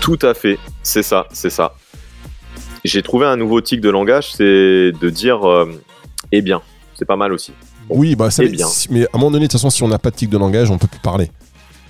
Tout 0.00 0.18
à 0.22 0.32
fait, 0.32 0.58
c'est 0.82 1.02
ça, 1.02 1.26
c'est 1.30 1.50
ça. 1.50 1.74
J'ai 2.84 3.02
trouvé 3.02 3.26
un 3.26 3.36
nouveau 3.36 3.60
tic 3.60 3.82
de 3.82 3.90
langage, 3.90 4.32
c'est 4.32 4.92
de 4.92 5.10
dire 5.10 5.46
euh, 5.46 5.70
eh 6.32 6.40
bien. 6.40 6.62
C'est 6.94 7.04
pas 7.04 7.16
mal 7.16 7.34
aussi. 7.34 7.52
oui, 7.90 8.16
bah 8.16 8.30
ça, 8.30 8.44
eh 8.44 8.48
bien. 8.48 8.66
mais 8.88 9.04
à 9.04 9.08
un 9.12 9.18
moment 9.18 9.30
donné, 9.30 9.46
de 9.46 9.50
toute 9.50 9.60
façon, 9.60 9.68
si 9.68 9.82
on 9.82 9.88
n'a 9.88 9.98
pas 9.98 10.10
de 10.10 10.16
tic 10.16 10.30
de 10.30 10.38
langage, 10.38 10.70
on 10.70 10.78
peut 10.78 10.86
plus 10.86 11.00
parler. 11.00 11.30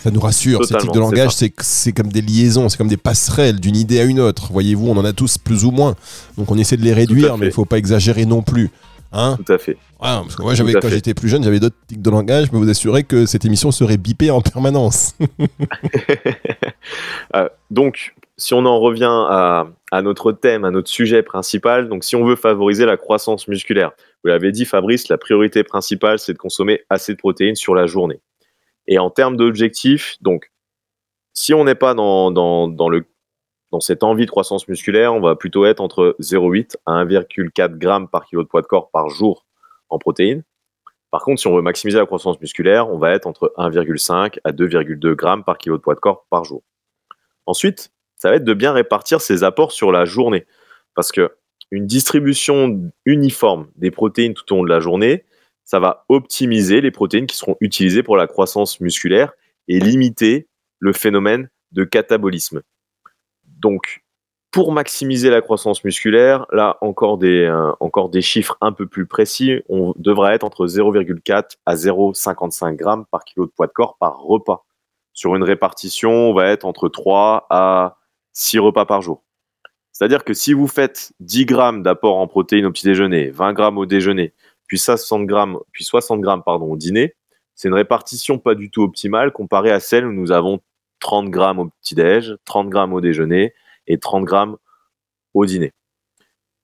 Ça 0.07 0.13
nous 0.13 0.21
rassure. 0.21 0.65
Ces 0.65 0.77
tics 0.77 0.93
de 0.93 1.01
langage, 1.01 1.33
c'est 1.33 1.93
comme 1.93 2.13
des 2.13 2.23
liaisons, 2.23 2.69
c'est 2.69 2.79
comme 2.79 2.87
des 2.87 2.97
passerelles 2.97 3.59
d'une 3.59 3.75
idée 3.75 3.99
à 3.99 4.05
une 4.05 4.21
autre. 4.21 4.53
Voyez-vous, 4.53 4.87
on 4.87 4.97
en 4.97 5.05
a 5.05 5.13
tous 5.13 5.37
plus 5.37 5.65
ou 5.65 5.73
moins. 5.73 5.97
Donc 6.39 6.49
on 6.49 6.57
essaie 6.57 6.77
de 6.77 6.83
les 6.83 6.93
réduire, 6.93 7.37
mais 7.37 7.47
il 7.47 7.53
faut 7.53 7.65
pas 7.65 7.77
exagérer 7.77 8.25
non 8.25 8.41
plus. 8.41 8.71
Hein 9.11 9.37
Tout 9.45 9.53
à 9.53 9.59
fait. 9.59 9.77
parce 9.99 10.37
que 10.37 10.43
moi, 10.43 10.55
j'avais, 10.55 10.75
quand 10.75 10.89
j'étais 10.89 11.13
plus 11.13 11.29
jeune, 11.29 11.43
j'avais 11.43 11.59
d'autres 11.59 11.75
tics 11.89 12.01
de 12.01 12.11
langage. 12.11 12.47
Je 12.47 12.51
peux 12.53 12.57
vous 12.57 12.71
assurer 12.71 13.03
que 13.03 13.27
cette 13.27 13.45
émission 13.45 13.73
serait 13.73 13.97
bipée 13.97 14.31
en 14.31 14.41
permanence. 14.41 15.15
Euh, 17.35 17.49
donc, 17.73 18.15
si 18.37 18.55
on 18.55 18.65
en 18.65 18.79
revient 18.79 19.11
à, 19.11 19.67
à, 19.91 20.03
notre 20.03 20.31
thème, 20.31 20.65
à 20.65 20.71
notre 20.71 20.89
sujet 20.89 21.25
principal, 21.25 21.89
donc 21.89 22.05
si 22.05 22.15
on 22.15 22.25
veut 22.25 22.37
favoriser 22.37 22.87
la 22.87 22.97
croissance 22.97 23.49
musculaire, 23.49 23.91
vous 24.23 24.29
l'avez 24.29 24.53
dit, 24.53 24.65
Fabrice, 24.65 25.09
la 25.09 25.19
priorité 25.19 25.65
principale, 25.65 26.21
c'est 26.21 26.33
de 26.33 26.39
consommer 26.39 26.83
assez 26.89 27.15
de 27.15 27.19
protéines 27.19 27.57
sur 27.57 27.75
la 27.75 27.87
journée. 27.87 28.21
Et 28.89 28.99
en 28.99 29.11
termes 29.11 29.37
d'objectifs, 29.37 30.17
donc, 30.21 30.51
si 31.33 31.55
on 31.55 31.65
n'est 31.65 31.75
pas 31.75 31.95
dans, 31.95 32.31
dans, 32.31 32.69
dans 32.69 32.89
le 32.89 33.07
dans 33.73 33.81
cette 33.81 34.05
envie 34.05 34.27
de 34.27 34.31
croissance 34.31 34.69
musculaire, 34.69 35.13
on 35.13 35.21
va 35.21 35.35
plutôt 35.35 35.67
être 35.67 35.81
entre 35.81 36.17
0,8 36.21 36.77
à 36.87 37.05
1,4 37.05 37.81
g 37.81 38.07
par 38.11 38.25
kilo 38.25 38.43
de 38.43 38.49
poids 38.49 38.63
de 38.63 38.67
corps 38.67 38.91
par 38.91 39.09
jour 39.09 39.45
en 39.89 39.99
protéines. 39.99 40.45
Par 41.11 41.23
contre, 41.23 41.41
si 41.41 41.47
on 41.47 41.57
veut 41.57 41.63
maximiser 41.63 41.99
la 41.99 42.07
croissance 42.07 42.41
musculaire, 42.41 42.89
on 42.89 42.99
va 42.99 43.13
être 43.13 43.27
entre 43.27 43.53
1,5 43.57 44.39
à 44.45 44.53
2,2 44.53 45.11
g 45.11 45.43
par 45.45 45.59
kilo 45.59 45.77
de 45.77 45.83
poids 45.83 45.95
de 45.95 46.01
corps 46.01 46.27
par 46.31 46.45
jour. 46.45 46.63
Ensuite, 47.47 47.93
ça 48.17 48.31
va 48.31 48.37
être 48.37 48.45
de 48.45 48.55
bien 48.55 48.73
répartir 48.73 49.21
ces 49.21 49.45
apports 49.45 49.73
sur 49.73 49.93
la 49.93 50.05
journée. 50.05 50.47
Parce 50.95 51.13
que 51.13 51.37
une 51.71 51.87
distribution 51.87 52.93
uniforme 53.05 53.69
des 53.77 53.91
protéines 53.91 54.35
tout 54.35 54.53
au 54.53 54.57
long 54.57 54.65
de 54.65 54.69
la 54.69 54.81
journée, 54.81 55.25
ça 55.67 55.81
va 55.81 56.07
optimiser 56.09 56.81
les 56.81 56.91
protéines 56.91 57.27
qui 57.27 57.37
seront 57.37 57.57
utilisées 57.61 58.03
pour 58.03 58.17
la 58.17 58.27
croissance 58.27 58.81
musculaire 58.81 59.33
et 59.69 59.81
limiter 59.81 60.49
le 60.79 60.93
phénomène 60.93 61.51
de 61.73 61.85
catabolisme. 61.85 62.63
Donc, 63.45 64.05
pour 64.53 64.73
maximiser 64.73 65.29
la 65.29 65.43
croissance 65.43 65.85
musculaire, 65.85 66.47
là 66.53 66.79
encore 66.81 67.19
des, 67.19 67.43
euh, 67.43 68.21
chiffres 68.21 68.57
un 68.61 68.73
peu 68.73 68.87
plus 68.87 69.07
précis, 69.07 69.61
on 69.69 69.93
devrait 69.97 70.35
être 70.35 70.45
entre 70.45 70.67
0,4 70.67 71.59
à 71.67 71.75
0,55 71.75 72.77
grammes 72.77 73.05
par 73.11 73.25
kilo 73.25 73.47
de 73.47 73.51
poids 73.51 73.67
de 73.67 73.73
corps 73.73 73.97
par 73.99 74.19
repas. 74.21 74.65
Sur 75.13 75.35
une 75.35 75.43
répartition, 75.43 76.11
on 76.11 76.33
va 76.33 76.47
être 76.47 76.65
entre 76.65 76.89
3 76.89 77.47
à 77.51 77.97
6 78.35 78.61
repas 78.61 78.87
par 78.87 79.03
jour. 79.03 79.25
C'est-à-dire 79.93 80.25
que 80.25 80.35
si 80.35 80.53
vous 80.53 80.69
faites 80.69 81.13
10 81.21 81.47
grammes 81.47 81.83
d'apport 81.83 82.19
en 82.19 82.27
protéines 82.27 82.67
au 82.67 82.71
petit 82.71 82.87
déjeuner, 82.87 83.31
20 83.31 83.53
grammes 83.55 83.79
au 83.79 83.87
déjeuner, 83.87 84.33
puis 84.67 84.79
60 84.79 85.27
grammes, 85.27 85.59
puis 85.73 85.85
60 85.85 86.21
grammes 86.21 86.43
pardon, 86.45 86.67
au 86.67 86.77
dîner, 86.77 87.15
c'est 87.55 87.69
une 87.69 87.75
répartition 87.75 88.39
pas 88.39 88.55
du 88.55 88.71
tout 88.71 88.83
optimale 88.83 89.33
comparée 89.33 89.71
à 89.73 89.81
celle 89.81 90.07
où 90.07 90.13
nous 90.13 90.31
avons 90.31 90.61
30 91.01 91.31
grammes 91.31 91.59
au 91.59 91.69
petit-déj, 91.81 92.37
30 92.45 92.69
grammes 92.69 92.93
au 92.93 93.01
déjeuner 93.01 93.55
et 93.87 93.99
30 93.99 94.25
grammes 94.25 94.57
au 95.35 95.47
dîner. 95.47 95.73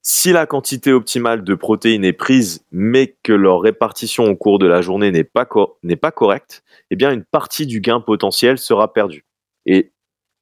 Si 0.04 0.32
la 0.32 0.46
quantité 0.46 0.92
optimale 0.92 1.44
de 1.44 1.54
protéines 1.54 2.04
est 2.04 2.12
prise, 2.12 2.64
mais 2.72 3.16
que 3.22 3.32
leur 3.32 3.60
répartition 3.60 4.24
au 4.24 4.34
cours 4.34 4.58
de 4.58 4.66
la 4.66 4.82
journée 4.82 5.12
n'est 5.12 5.22
pas, 5.22 5.44
correcte, 5.44 6.64
eh 6.90 7.04
une 7.04 7.24
partie 7.24 7.66
du 7.66 7.80
gain 7.80 8.00
potentiel 8.00 8.58
sera 8.58 8.92
perdue. 8.92 9.24
Et 9.64 9.92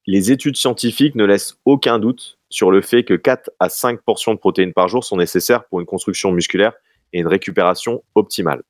les 0.06 0.32
études 0.32 0.56
scientifiques 0.56 1.14
ne 1.14 1.26
laissent 1.26 1.58
aucun 1.66 1.98
doute 1.98 2.38
sur 2.48 2.70
le 2.70 2.80
fait 2.80 3.04
que 3.04 3.12
4 3.12 3.50
à 3.60 3.68
5 3.68 4.00
portions 4.00 4.32
de 4.32 4.38
protéines 4.38 4.72
par 4.72 4.88
jour 4.88 5.04
sont 5.04 5.18
nécessaires 5.18 5.66
pour 5.66 5.80
une 5.80 5.86
construction 5.86 6.32
musculaire 6.32 6.72
et 7.12 7.20
une 7.20 7.26
récupération 7.28 8.02
optimale. 8.14 8.62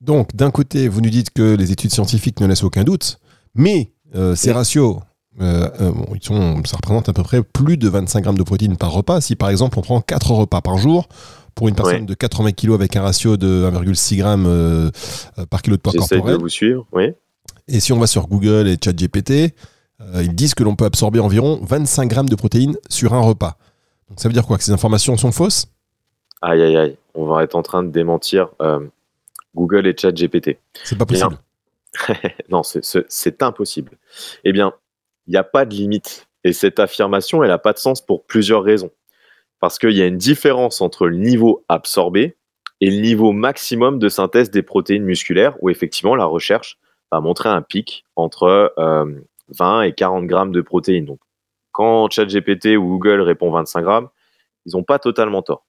Donc, 0.00 0.34
d'un 0.34 0.50
côté, 0.50 0.88
vous 0.88 1.00
nous 1.00 1.10
dites 1.10 1.30
que 1.30 1.54
les 1.56 1.72
études 1.72 1.90
scientifiques 1.92 2.40
ne 2.40 2.46
laissent 2.46 2.64
aucun 2.64 2.84
doute, 2.84 3.18
mais 3.54 3.92
euh, 4.14 4.34
ces 4.34 4.52
ratios, 4.52 4.96
Euh, 5.40 5.70
euh, 5.80 5.92
bon, 5.92 6.06
ils 6.16 6.22
sont, 6.22 6.60
ça 6.64 6.76
représente 6.76 7.08
à 7.08 7.12
peu 7.12 7.22
près 7.22 7.40
plus 7.42 7.76
de 7.76 7.88
25 7.88 8.20
grammes 8.22 8.36
de 8.36 8.42
protéines 8.42 8.76
par 8.76 8.90
repas. 8.90 9.20
Si 9.20 9.36
par 9.36 9.48
exemple 9.48 9.78
on 9.78 9.82
prend 9.82 10.00
4 10.00 10.32
repas 10.32 10.60
par 10.60 10.76
jour, 10.76 11.08
pour 11.54 11.68
une 11.68 11.74
personne 11.76 12.00
Ouais. 12.00 12.06
de 12.06 12.14
80 12.14 12.50
kg 12.52 12.72
avec 12.74 12.96
un 12.96 13.02
ratio 13.02 13.36
de 13.36 13.64
1,6 13.70 14.16
g 14.16 14.22
euh, 14.24 14.90
euh, 15.38 15.46
par 15.46 15.62
kilo 15.62 15.76
de 15.76 15.80
poids 15.80 15.92
J'essaie 15.94 16.16
de 16.16 16.20
corporel, 16.20 16.40
vous 16.40 16.48
suivre, 16.48 16.84
oui. 16.92 17.12
et 17.68 17.78
si 17.80 17.92
on 17.92 17.98
va 18.00 18.08
sur 18.08 18.26
Google 18.26 18.66
et 18.68 18.76
ChatGPT, 18.84 19.54
ils 20.16 20.34
disent 20.34 20.54
que 20.54 20.64
l'on 20.64 20.74
peut 20.74 20.84
absorber 20.84 21.20
environ 21.20 21.60
25 21.62 22.08
grammes 22.08 22.28
de 22.28 22.34
protéines 22.36 22.76
sur 22.88 23.14
un 23.14 23.20
repas. 23.20 23.56
Donc 24.08 24.18
ça 24.20 24.28
veut 24.28 24.32
dire 24.34 24.44
quoi? 24.46 24.58
Que 24.58 24.64
ces 24.64 24.72
informations 24.72 25.16
sont 25.16 25.30
fausses? 25.32 25.66
Aïe, 26.42 26.60
aïe, 26.60 26.76
aïe. 26.76 26.96
On 27.14 27.26
va 27.26 27.42
être 27.42 27.54
en 27.54 27.62
train 27.62 27.82
de 27.82 27.90
démentir 27.90 28.50
euh, 28.60 28.80
Google 29.54 29.86
et 29.86 29.96
ChatGPT. 29.96 30.58
C'est 30.84 30.96
pas 30.98 31.04
Bien. 31.04 31.28
possible. 31.28 32.32
non, 32.48 32.62
c'est- 32.62 33.42
impossible. 33.42 33.92
Eh 34.44 34.52
bien, 34.52 34.72
il 35.26 35.32
n'y 35.32 35.36
a 35.36 35.44
pas 35.44 35.64
de 35.64 35.74
limite. 35.74 36.28
Et 36.44 36.52
cette 36.52 36.78
affirmation, 36.78 37.42
elle 37.42 37.50
n'a 37.50 37.58
pas 37.58 37.72
de 37.72 37.78
sens 37.78 38.00
pour 38.00 38.24
plusieurs 38.24 38.62
raisons. 38.62 38.90
Parce 39.60 39.78
qu'il 39.78 39.92
y 39.92 40.00
a 40.02 40.06
une 40.06 40.16
différence 40.16 40.80
entre 40.80 41.06
le 41.06 41.16
niveau 41.16 41.64
absorbé 41.68 42.36
et 42.80 42.90
le 42.90 43.00
niveau 43.02 43.32
maximum 43.32 43.98
de 43.98 44.08
synthèse 44.08 44.50
des 44.50 44.62
protéines 44.62 45.04
musculaires, 45.04 45.54
où 45.60 45.68
effectivement 45.68 46.16
la 46.16 46.24
recherche 46.24 46.78
va 47.12 47.20
montrer 47.20 47.50
un 47.50 47.60
pic 47.60 48.04
entre 48.16 48.72
euh, 48.78 49.04
20 49.48 49.82
et 49.82 49.92
40 49.92 50.26
grammes 50.26 50.52
de 50.52 50.62
protéines. 50.62 51.04
Donc, 51.04 51.20
quand 51.72 52.10
ChatGPT 52.10 52.76
ou 52.76 52.86
Google 52.86 53.20
répond 53.20 53.50
25 53.50 53.82
grammes, 53.82 54.08
ils 54.64 54.72
n'ont 54.74 54.82
pas 54.82 54.98
totalement 54.98 55.42
tort. 55.42 55.66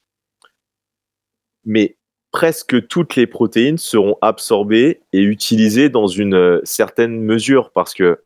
Mais 1.65 1.97
presque 2.31 2.87
toutes 2.87 3.15
les 3.15 3.27
protéines 3.27 3.77
seront 3.77 4.17
absorbées 4.21 5.01
et 5.13 5.21
utilisées 5.21 5.89
dans 5.89 6.07
une 6.07 6.33
euh, 6.33 6.61
certaine 6.63 7.21
mesure 7.21 7.71
parce 7.71 7.93
que 7.93 8.21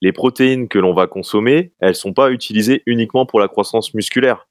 les 0.00 0.12
protéines 0.12 0.68
que 0.68 0.78
l'on 0.78 0.94
va 0.94 1.06
consommer, 1.06 1.72
elles 1.80 1.94
sont 1.94 2.14
pas 2.14 2.30
utilisées 2.30 2.82
uniquement 2.86 3.26
pour 3.26 3.40
la 3.40 3.48
croissance 3.48 3.92
musculaire. 3.92 4.48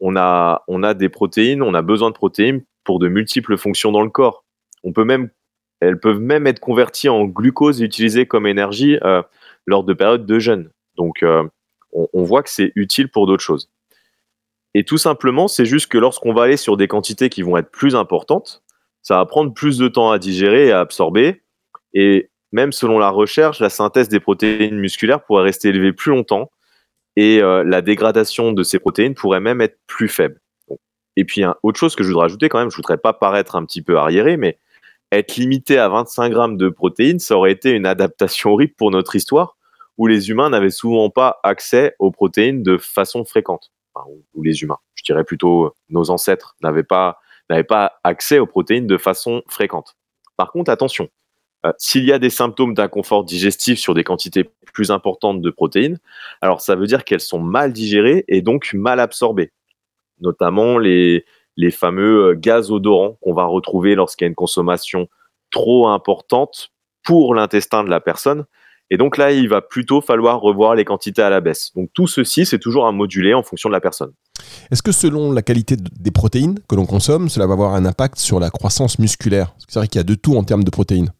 On 0.00 0.16
a, 0.16 0.64
des 0.94 1.08
protéines, 1.08 1.62
on 1.62 1.74
a 1.74 1.82
besoin 1.82 2.10
de 2.10 2.14
protéines 2.14 2.62
pour 2.84 2.98
de 2.98 3.08
multiples 3.08 3.56
fonctions 3.56 3.92
dans 3.92 4.02
le 4.02 4.10
corps. 4.10 4.44
On 4.82 4.92
peut 4.92 5.04
même, 5.04 5.30
elles 5.80 6.00
peuvent 6.00 6.18
même 6.18 6.46
être 6.48 6.58
converties 6.58 7.08
en 7.08 7.24
glucose 7.24 7.80
et 7.80 7.84
utilisées 7.84 8.26
comme 8.26 8.46
énergie 8.46 8.98
euh, 9.02 9.22
lors 9.64 9.84
de 9.84 9.94
périodes 9.94 10.26
de 10.26 10.38
jeûne. 10.40 10.70
Donc, 10.96 11.22
euh, 11.22 11.44
on 11.92 12.24
voit 12.24 12.42
que 12.42 12.50
c'est 12.50 12.72
utile 12.74 13.08
pour 13.08 13.26
d'autres 13.26 13.44
choses. 13.44 13.70
Et 14.74 14.84
tout 14.84 14.98
simplement, 14.98 15.48
c'est 15.48 15.66
juste 15.66 15.86
que 15.88 15.98
lorsqu'on 15.98 16.32
va 16.32 16.44
aller 16.44 16.56
sur 16.56 16.76
des 16.76 16.88
quantités 16.88 17.28
qui 17.28 17.42
vont 17.42 17.56
être 17.56 17.70
plus 17.70 17.94
importantes, 17.94 18.62
ça 19.02 19.16
va 19.16 19.26
prendre 19.26 19.52
plus 19.52 19.78
de 19.78 19.88
temps 19.88 20.10
à 20.10 20.18
digérer 20.18 20.68
et 20.68 20.72
à 20.72 20.80
absorber. 20.80 21.42
Et 21.92 22.30
même 22.52 22.72
selon 22.72 22.98
la 22.98 23.10
recherche, 23.10 23.60
la 23.60 23.70
synthèse 23.70 24.08
des 24.08 24.20
protéines 24.20 24.78
musculaires 24.78 25.24
pourrait 25.24 25.44
rester 25.44 25.68
élevée 25.68 25.92
plus 25.92 26.10
longtemps 26.10 26.50
et 27.16 27.42
euh, 27.42 27.62
la 27.64 27.82
dégradation 27.82 28.52
de 28.52 28.62
ces 28.62 28.78
protéines 28.78 29.14
pourrait 29.14 29.40
même 29.40 29.60
être 29.60 29.78
plus 29.86 30.08
faible. 30.08 30.40
Et 31.16 31.24
puis, 31.24 31.44
autre 31.62 31.78
chose 31.78 31.94
que 31.94 32.04
je 32.04 32.08
voudrais 32.08 32.24
ajouter 32.24 32.48
quand 32.48 32.58
même, 32.58 32.70
je 32.70 32.76
voudrais 32.76 32.96
pas 32.96 33.12
paraître 33.12 33.56
un 33.56 33.64
petit 33.66 33.82
peu 33.82 33.98
arriéré, 33.98 34.38
mais 34.38 34.58
être 35.10 35.36
limité 35.36 35.76
à 35.76 35.90
25 35.90 36.30
grammes 36.30 36.56
de 36.56 36.70
protéines, 36.70 37.18
ça 37.18 37.36
aurait 37.36 37.52
été 37.52 37.70
une 37.70 37.84
adaptation 37.84 38.52
horrible 38.52 38.72
pour 38.78 38.90
notre 38.90 39.14
histoire, 39.14 39.58
où 39.98 40.06
les 40.06 40.30
humains 40.30 40.48
n'avaient 40.48 40.70
souvent 40.70 41.10
pas 41.10 41.38
accès 41.42 41.94
aux 41.98 42.10
protéines 42.10 42.62
de 42.62 42.78
façon 42.78 43.26
fréquente. 43.26 43.70
Ou, 44.34 44.42
les 44.42 44.62
humains, 44.62 44.78
je 44.94 45.04
dirais 45.04 45.24
plutôt 45.24 45.66
euh, 45.66 45.70
nos 45.88 46.10
ancêtres 46.10 46.56
n'avaient 46.62 46.82
pas, 46.82 47.18
n'avaient 47.50 47.64
pas 47.64 48.00
accès 48.04 48.38
aux 48.38 48.46
protéines 48.46 48.86
de 48.86 48.98
façon 48.98 49.42
fréquente. 49.48 49.96
Par 50.36 50.50
contre, 50.52 50.70
attention, 50.70 51.08
euh, 51.66 51.72
s'il 51.78 52.04
y 52.04 52.12
a 52.12 52.18
des 52.18 52.30
symptômes 52.30 52.74
d'inconfort 52.74 53.24
digestif 53.24 53.78
sur 53.78 53.94
des 53.94 54.04
quantités 54.04 54.50
plus 54.72 54.90
importantes 54.90 55.40
de 55.40 55.50
protéines, 55.50 55.98
alors 56.40 56.60
ça 56.60 56.74
veut 56.74 56.86
dire 56.86 57.04
qu'elles 57.04 57.20
sont 57.20 57.40
mal 57.40 57.72
digérées 57.72 58.24
et 58.28 58.42
donc 58.42 58.72
mal 58.74 58.98
absorbées. 59.00 59.52
Notamment 60.20 60.78
les, 60.78 61.24
les 61.56 61.70
fameux 61.70 62.30
euh, 62.30 62.34
gaz 62.34 62.70
odorants 62.70 63.18
qu'on 63.20 63.34
va 63.34 63.44
retrouver 63.44 63.94
lorsqu'il 63.94 64.24
y 64.24 64.26
a 64.26 64.28
une 64.28 64.34
consommation 64.34 65.08
trop 65.50 65.88
importante 65.88 66.70
pour 67.04 67.34
l'intestin 67.34 67.84
de 67.84 67.90
la 67.90 68.00
personne. 68.00 68.44
Et 68.92 68.98
donc 68.98 69.16
là, 69.16 69.32
il 69.32 69.48
va 69.48 69.62
plutôt 69.62 70.02
falloir 70.02 70.38
revoir 70.42 70.74
les 70.74 70.84
quantités 70.84 71.22
à 71.22 71.30
la 71.30 71.40
baisse. 71.40 71.72
Donc 71.74 71.88
tout 71.94 72.06
ceci, 72.06 72.44
c'est 72.44 72.58
toujours 72.58 72.86
à 72.86 72.92
moduler 72.92 73.32
en 73.32 73.42
fonction 73.42 73.70
de 73.70 73.72
la 73.72 73.80
personne. 73.80 74.12
Est-ce 74.70 74.82
que 74.82 74.92
selon 74.92 75.32
la 75.32 75.40
qualité 75.40 75.76
de- 75.76 75.88
des 75.98 76.10
protéines 76.10 76.58
que 76.68 76.74
l'on 76.74 76.84
consomme, 76.84 77.30
cela 77.30 77.46
va 77.46 77.54
avoir 77.54 77.74
un 77.74 77.86
impact 77.86 78.18
sur 78.18 78.38
la 78.38 78.50
croissance 78.50 78.98
musculaire? 78.98 79.54
C'est 79.66 79.78
vrai 79.78 79.88
qu'il 79.88 79.98
y 79.98 80.00
a 80.00 80.04
de 80.04 80.14
tout 80.14 80.36
en 80.36 80.44
termes 80.44 80.62
de 80.62 80.70
protéines. 80.70 81.10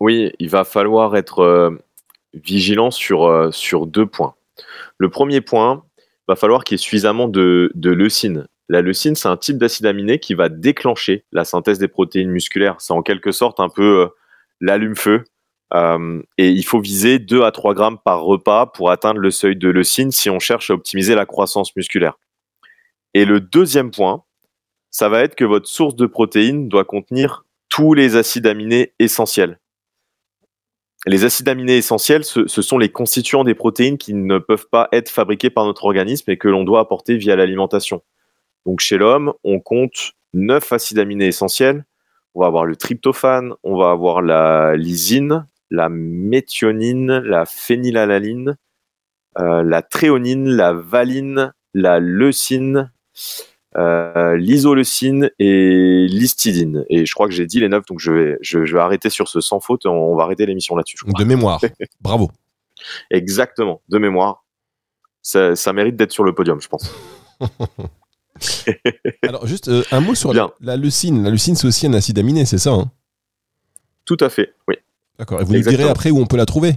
Oui, 0.00 0.32
il 0.38 0.48
va 0.48 0.64
falloir 0.64 1.16
être 1.16 1.40
euh, 1.40 1.70
vigilant 2.32 2.90
sur, 2.90 3.24
euh, 3.26 3.50
sur 3.50 3.86
deux 3.86 4.06
points. 4.06 4.34
Le 4.96 5.10
premier 5.10 5.42
point, 5.42 5.84
va 6.28 6.36
falloir 6.36 6.64
qu'il 6.64 6.76
y 6.76 6.80
ait 6.80 6.82
suffisamment 6.82 7.28
de, 7.28 7.70
de 7.74 7.90
leucine. 7.90 8.46
La 8.68 8.80
leucine, 8.80 9.14
c'est 9.16 9.28
un 9.28 9.36
type 9.36 9.58
d'acide 9.58 9.86
aminé 9.86 10.18
qui 10.18 10.34
va 10.34 10.48
déclencher 10.48 11.24
la 11.32 11.44
synthèse 11.44 11.78
des 11.78 11.88
protéines 11.88 12.30
musculaires. 12.30 12.76
C'est 12.78 12.94
en 12.94 13.02
quelque 13.02 13.32
sorte 13.32 13.60
un 13.60 13.68
peu 13.68 14.02
euh, 14.02 14.06
l'allume-feu. 14.60 15.24
Euh, 15.74 16.22
et 16.38 16.50
il 16.50 16.64
faut 16.64 16.80
viser 16.80 17.18
2 17.18 17.42
à 17.42 17.50
3 17.50 17.74
grammes 17.74 17.98
par 18.04 18.22
repas 18.22 18.66
pour 18.66 18.90
atteindre 18.90 19.20
le 19.20 19.30
seuil 19.30 19.56
de 19.56 19.68
leucine 19.68 20.10
si 20.10 20.28
on 20.28 20.38
cherche 20.38 20.70
à 20.70 20.74
optimiser 20.74 21.14
la 21.14 21.26
croissance 21.26 21.74
musculaire. 21.76 22.18
Et 23.14 23.24
le 23.24 23.40
deuxième 23.40 23.90
point, 23.90 24.24
ça 24.90 25.08
va 25.08 25.20
être 25.20 25.34
que 25.34 25.44
votre 25.44 25.68
source 25.68 25.96
de 25.96 26.06
protéines 26.06 26.68
doit 26.68 26.84
contenir 26.84 27.44
tous 27.68 27.94
les 27.94 28.16
acides 28.16 28.46
aminés 28.46 28.92
essentiels. 28.98 29.58
Les 31.06 31.24
acides 31.24 31.48
aminés 31.48 31.78
essentiels, 31.78 32.24
ce, 32.24 32.46
sont 32.46 32.78
les 32.78 32.90
constituants 32.90 33.42
des 33.42 33.54
protéines 33.54 33.98
qui 33.98 34.14
ne 34.14 34.38
peuvent 34.38 34.68
pas 34.70 34.88
être 34.92 35.08
fabriqués 35.08 35.50
par 35.50 35.64
notre 35.64 35.84
organisme 35.84 36.30
et 36.30 36.36
que 36.36 36.48
l'on 36.48 36.62
doit 36.62 36.80
apporter 36.80 37.16
via 37.16 37.34
l'alimentation. 37.34 38.02
Donc 38.66 38.80
chez 38.80 38.98
l'homme, 38.98 39.32
on 39.42 39.58
compte 39.58 40.12
9 40.34 40.72
acides 40.72 40.98
aminés 40.98 41.26
essentiels. 41.26 41.84
On 42.34 42.40
va 42.40 42.46
avoir 42.46 42.66
le 42.66 42.76
tryptophane, 42.76 43.54
on 43.64 43.76
va 43.76 43.90
avoir 43.90 44.22
la 44.22 44.76
lysine, 44.76 45.46
la 45.72 45.88
méthionine, 45.88 47.18
la 47.20 47.46
phénylalanine, 47.46 48.58
euh, 49.38 49.62
la 49.62 49.80
tréonine, 49.80 50.46
la 50.50 50.74
valine, 50.74 51.54
la 51.72 51.98
leucine, 51.98 52.92
euh, 53.78 54.36
l'isoleucine 54.36 55.30
et 55.38 56.06
l'histidine. 56.10 56.84
Et 56.90 57.06
je 57.06 57.14
crois 57.14 57.26
que 57.26 57.32
j'ai 57.32 57.46
dit 57.46 57.58
les 57.58 57.70
neuf, 57.70 57.86
donc 57.86 58.00
je 58.00 58.12
vais, 58.12 58.38
je, 58.42 58.66
je 58.66 58.74
vais 58.74 58.82
arrêter 58.82 59.08
sur 59.08 59.28
ce 59.28 59.40
sans 59.40 59.60
faute. 59.60 59.86
On 59.86 60.14
va 60.14 60.24
arrêter 60.24 60.44
l'émission 60.44 60.76
là-dessus. 60.76 60.98
De 61.06 61.24
mémoire. 61.24 61.58
Bravo. 62.02 62.30
Exactement, 63.10 63.80
de 63.88 63.96
mémoire. 63.96 64.44
Ça, 65.22 65.56
ça 65.56 65.72
mérite 65.72 65.96
d'être 65.96 66.12
sur 66.12 66.24
le 66.24 66.34
podium, 66.34 66.60
je 66.60 66.68
pense. 66.68 66.94
Alors, 69.22 69.46
juste 69.46 69.68
euh, 69.68 69.82
un 69.90 70.00
mot 70.00 70.14
sur 70.14 70.34
la, 70.34 70.52
la 70.60 70.76
leucine. 70.76 71.22
La 71.22 71.30
leucine, 71.30 71.56
c'est 71.56 71.66
aussi 71.66 71.86
un 71.86 71.94
acide 71.94 72.18
aminé, 72.18 72.44
c'est 72.44 72.58
ça 72.58 72.72
hein? 72.72 72.90
Tout 74.04 74.16
à 74.20 74.28
fait, 74.28 74.52
oui, 74.68 74.74
D'accord. 75.18 75.40
Et 75.40 75.44
vous 75.44 75.52
nous 75.52 75.60
direz 75.60 75.74
Exactement. 75.74 75.90
après 75.90 76.10
où 76.10 76.18
on 76.18 76.26
peut 76.26 76.36
la 76.36 76.46
trouver 76.46 76.76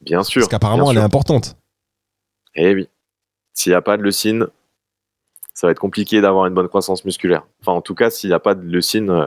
bien 0.00 0.22
sûr. 0.22 0.40
Parce 0.40 0.48
qu'apparemment, 0.48 0.90
elle 0.90 0.98
est 0.98 1.02
importante. 1.02 1.56
Eh 2.54 2.74
oui. 2.74 2.88
S'il 3.52 3.70
n'y 3.70 3.76
a 3.76 3.82
pas 3.82 3.96
de 3.96 4.02
leucine, 4.02 4.46
ça 5.54 5.66
va 5.66 5.72
être 5.72 5.78
compliqué 5.78 6.20
d'avoir 6.20 6.46
une 6.46 6.54
bonne 6.54 6.68
croissance 6.68 7.04
musculaire. 7.04 7.46
Enfin, 7.60 7.72
en 7.72 7.82
tout 7.82 7.94
cas, 7.94 8.10
s'il 8.10 8.30
n'y 8.30 8.34
a 8.34 8.40
pas 8.40 8.54
de 8.54 8.62
leucine 8.62 9.10
euh, 9.10 9.26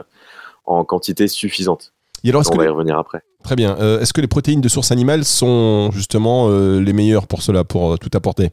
en 0.64 0.84
quantité 0.84 1.28
suffisante. 1.28 1.92
Et 2.24 2.30
alors, 2.30 2.42
On 2.50 2.56
va 2.56 2.64
y 2.64 2.68
revenir 2.68 2.98
après. 2.98 3.22
Très 3.42 3.54
bien. 3.54 3.76
Euh, 3.78 4.00
est-ce 4.00 4.14
que 4.14 4.22
les 4.22 4.26
protéines 4.26 4.62
de 4.62 4.68
source 4.68 4.90
animale 4.90 5.26
sont 5.26 5.90
justement 5.92 6.48
euh, 6.48 6.80
les 6.80 6.94
meilleures 6.94 7.26
pour 7.26 7.42
cela, 7.42 7.64
pour 7.64 7.92
euh, 7.92 7.96
tout 7.98 8.10
apporter? 8.14 8.50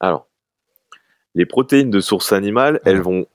Alors, 0.00 0.26
les 1.36 1.46
protéines 1.46 1.90
de 1.90 2.00
source 2.00 2.32
animale, 2.32 2.80
elles 2.84 3.00
vont 3.00 3.26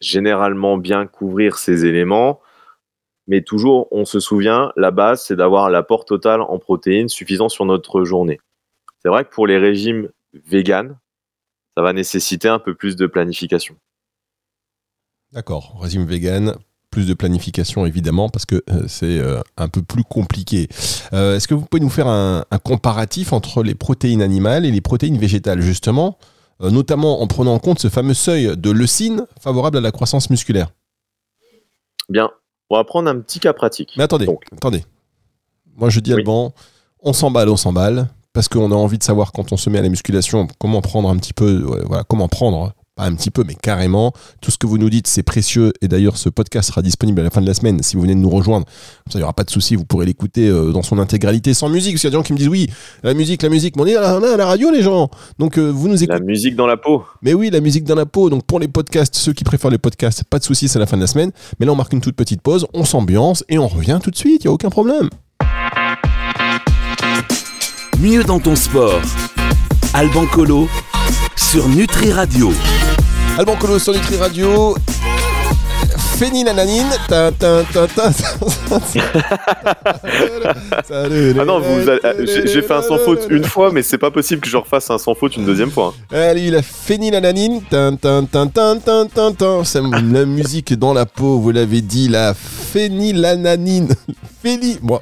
généralement 0.00 0.76
bien 0.76 1.06
couvrir 1.06 1.56
ces 1.56 1.86
éléments, 1.86 2.40
mais 3.26 3.42
toujours, 3.42 3.88
on 3.90 4.04
se 4.04 4.20
souvient, 4.20 4.72
la 4.76 4.90
base, 4.90 5.22
c'est 5.22 5.36
d'avoir 5.36 5.70
l'apport 5.70 6.04
total 6.04 6.40
en 6.40 6.58
protéines 6.58 7.08
suffisant 7.08 7.48
sur 7.48 7.64
notre 7.64 8.04
journée. 8.04 8.40
C'est 9.02 9.08
vrai 9.08 9.24
que 9.24 9.30
pour 9.30 9.46
les 9.46 9.58
régimes 9.58 10.08
véganes, 10.32 10.98
ça 11.76 11.82
va 11.82 11.92
nécessiter 11.92 12.48
un 12.48 12.58
peu 12.58 12.74
plus 12.74 12.96
de 12.96 13.06
planification. 13.06 13.76
D'accord. 15.32 15.78
Régime 15.80 16.04
vegan, 16.04 16.56
plus 16.90 17.06
de 17.06 17.14
planification 17.14 17.86
évidemment, 17.86 18.28
parce 18.28 18.44
que 18.44 18.62
euh, 18.68 18.86
c'est 18.86 19.18
euh, 19.18 19.40
un 19.56 19.68
peu 19.68 19.82
plus 19.82 20.04
compliqué. 20.04 20.68
Euh, 21.12 21.36
est-ce 21.36 21.48
que 21.48 21.54
vous 21.54 21.64
pouvez 21.64 21.82
nous 21.82 21.90
faire 21.90 22.06
un, 22.06 22.44
un 22.50 22.58
comparatif 22.58 23.32
entre 23.32 23.62
les 23.62 23.74
protéines 23.74 24.20
animales 24.20 24.66
et 24.66 24.70
les 24.70 24.82
protéines 24.82 25.18
végétales, 25.18 25.62
justement, 25.62 26.18
notamment 26.60 27.22
en 27.22 27.26
prenant 27.26 27.54
en 27.54 27.58
compte 27.58 27.80
ce 27.80 27.88
fameux 27.88 28.14
seuil 28.14 28.56
de 28.56 28.70
leucine 28.70 29.26
favorable 29.40 29.78
à 29.78 29.80
la 29.80 29.90
croissance 29.90 30.30
musculaire? 30.30 30.68
Bien, 32.08 32.30
on 32.72 32.76
va 32.76 32.84
prendre 32.84 33.08
un 33.10 33.20
petit 33.20 33.40
cas 33.40 33.52
pratique. 33.52 33.92
Mais 33.96 34.04
attendez, 34.04 34.26
Donc. 34.26 34.44
attendez. 34.52 34.84
Moi, 35.76 35.90
je 35.90 36.00
dis 36.00 36.12
Oui. 36.12 36.20
Alban, 36.20 36.52
on 37.00 37.12
s'emballe, 37.12 37.48
on 37.48 37.56
s'emballe, 37.56 38.08
parce 38.32 38.48
qu'on 38.48 38.70
a 38.70 38.74
envie 38.74 38.98
de 38.98 39.02
savoir 39.02 39.32
quand 39.32 39.52
on 39.52 39.56
se 39.56 39.70
met 39.70 39.78
à 39.78 39.82
la 39.82 39.88
musculation 39.88 40.46
comment 40.58 40.80
prendre 40.80 41.08
un 41.08 41.16
petit 41.16 41.32
peu, 41.32 41.62
voilà, 41.86 42.04
comment 42.04 42.28
prendre 42.28 42.72
pas 42.94 43.04
un 43.04 43.14
petit 43.14 43.30
peu, 43.30 43.42
mais 43.46 43.54
carrément. 43.54 44.12
Tout 44.42 44.50
ce 44.50 44.58
que 44.58 44.66
vous 44.66 44.76
nous 44.76 44.90
dites, 44.90 45.06
c'est 45.06 45.22
précieux. 45.22 45.72
Et 45.80 45.88
d'ailleurs, 45.88 46.18
ce 46.18 46.28
podcast 46.28 46.68
sera 46.68 46.82
disponible 46.82 47.20
à 47.20 47.24
la 47.24 47.30
fin 47.30 47.40
de 47.40 47.46
la 47.46 47.54
semaine 47.54 47.82
si 47.82 47.96
vous 47.96 48.02
venez 48.02 48.14
de 48.14 48.20
nous 48.20 48.28
rejoindre. 48.28 48.66
Comme 48.66 49.12
ça, 49.12 49.18
il 49.18 49.18
n'y 49.18 49.22
aura 49.24 49.32
pas 49.32 49.44
de 49.44 49.50
souci. 49.50 49.76
Vous 49.76 49.84
pourrez 49.86 50.04
l'écouter 50.04 50.46
euh, 50.48 50.72
dans 50.72 50.82
son 50.82 50.98
intégralité 50.98 51.54
sans 51.54 51.70
musique. 51.70 51.94
Parce 51.94 52.02
qu'il 52.02 52.08
y 52.08 52.10
a 52.10 52.10
des 52.10 52.16
gens 52.18 52.22
qui 52.22 52.34
me 52.34 52.38
disent 52.38 52.48
oui, 52.48 52.68
la 53.02 53.14
musique, 53.14 53.42
la 53.42 53.48
musique. 53.48 53.76
Mais 53.76 53.82
on 53.82 53.86
est 53.86 53.96
à 53.96 54.18
la, 54.20 54.34
à 54.34 54.36
la 54.36 54.46
radio, 54.46 54.70
les 54.70 54.82
gens. 54.82 55.08
Donc, 55.38 55.56
euh, 55.58 55.70
vous 55.70 55.88
nous 55.88 55.94
La 55.96 56.02
écoutez. 56.02 56.20
musique 56.24 56.54
dans 56.54 56.66
la 56.66 56.76
peau. 56.76 57.04
Mais 57.22 57.32
oui, 57.32 57.48
la 57.50 57.60
musique 57.60 57.84
dans 57.84 57.94
la 57.94 58.04
peau. 58.04 58.28
Donc, 58.28 58.44
pour 58.44 58.60
les 58.60 58.68
podcasts, 58.68 59.14
ceux 59.14 59.32
qui 59.32 59.44
préfèrent 59.44 59.70
les 59.70 59.78
podcasts, 59.78 60.24
pas 60.24 60.38
de 60.38 60.44
souci, 60.44 60.68
c'est 60.68 60.78
la 60.78 60.86
fin 60.86 60.96
de 60.98 61.02
la 61.02 61.06
semaine. 61.08 61.30
Mais 61.58 61.66
là, 61.66 61.72
on 61.72 61.76
marque 61.76 61.94
une 61.94 62.02
toute 62.02 62.16
petite 62.16 62.42
pause. 62.42 62.66
On 62.74 62.84
s'ambiance 62.84 63.42
et 63.48 63.58
on 63.58 63.68
revient 63.68 64.00
tout 64.02 64.10
de 64.10 64.16
suite. 64.16 64.44
Il 64.44 64.48
n'y 64.48 64.50
a 64.50 64.52
aucun 64.52 64.68
problème. 64.70 65.08
Mieux 68.00 68.22
dans 68.24 68.38
ton 68.38 68.54
sport. 68.54 69.00
Alban 69.94 70.26
Colo 70.26 70.68
sur 71.36 71.68
Nutri 71.68 72.12
Radio. 72.12 72.52
Alban 73.38 73.56
Colo 73.56 73.78
sur 73.78 73.92
Nutri 73.94 74.16
Radio. 74.16 74.74
Salut, 80.86 81.34
Ah 81.40 81.44
non, 81.44 81.60
j'ai 82.24 82.62
fait 82.62 82.72
un 82.74 82.82
sans 82.82 82.98
faute 82.98 83.26
une 83.30 83.44
fois, 83.44 83.72
mais 83.72 83.82
c'est 83.82 83.98
pas 83.98 84.10
possible 84.10 84.40
que 84.40 84.48
je 84.48 84.56
refasse 84.56 84.90
un 84.90 84.98
sans 84.98 85.14
faute 85.14 85.36
une 85.36 85.44
deuxième 85.44 85.70
fois. 85.70 85.94
hein. 86.12 86.16
Allez, 86.16 86.50
la 86.50 86.62
tin. 89.34 89.64
C'est 89.64 89.80
la 89.80 90.24
musique 90.26 90.74
dans 90.78 90.92
la 90.94 91.06
peau, 91.06 91.38
vous 91.38 91.50
l'avez 91.50 91.80
dit, 91.80 92.08
la 92.08 92.34
phénylananine. 92.34 93.94
Phéni... 94.42 94.78
Bon, 94.82 95.00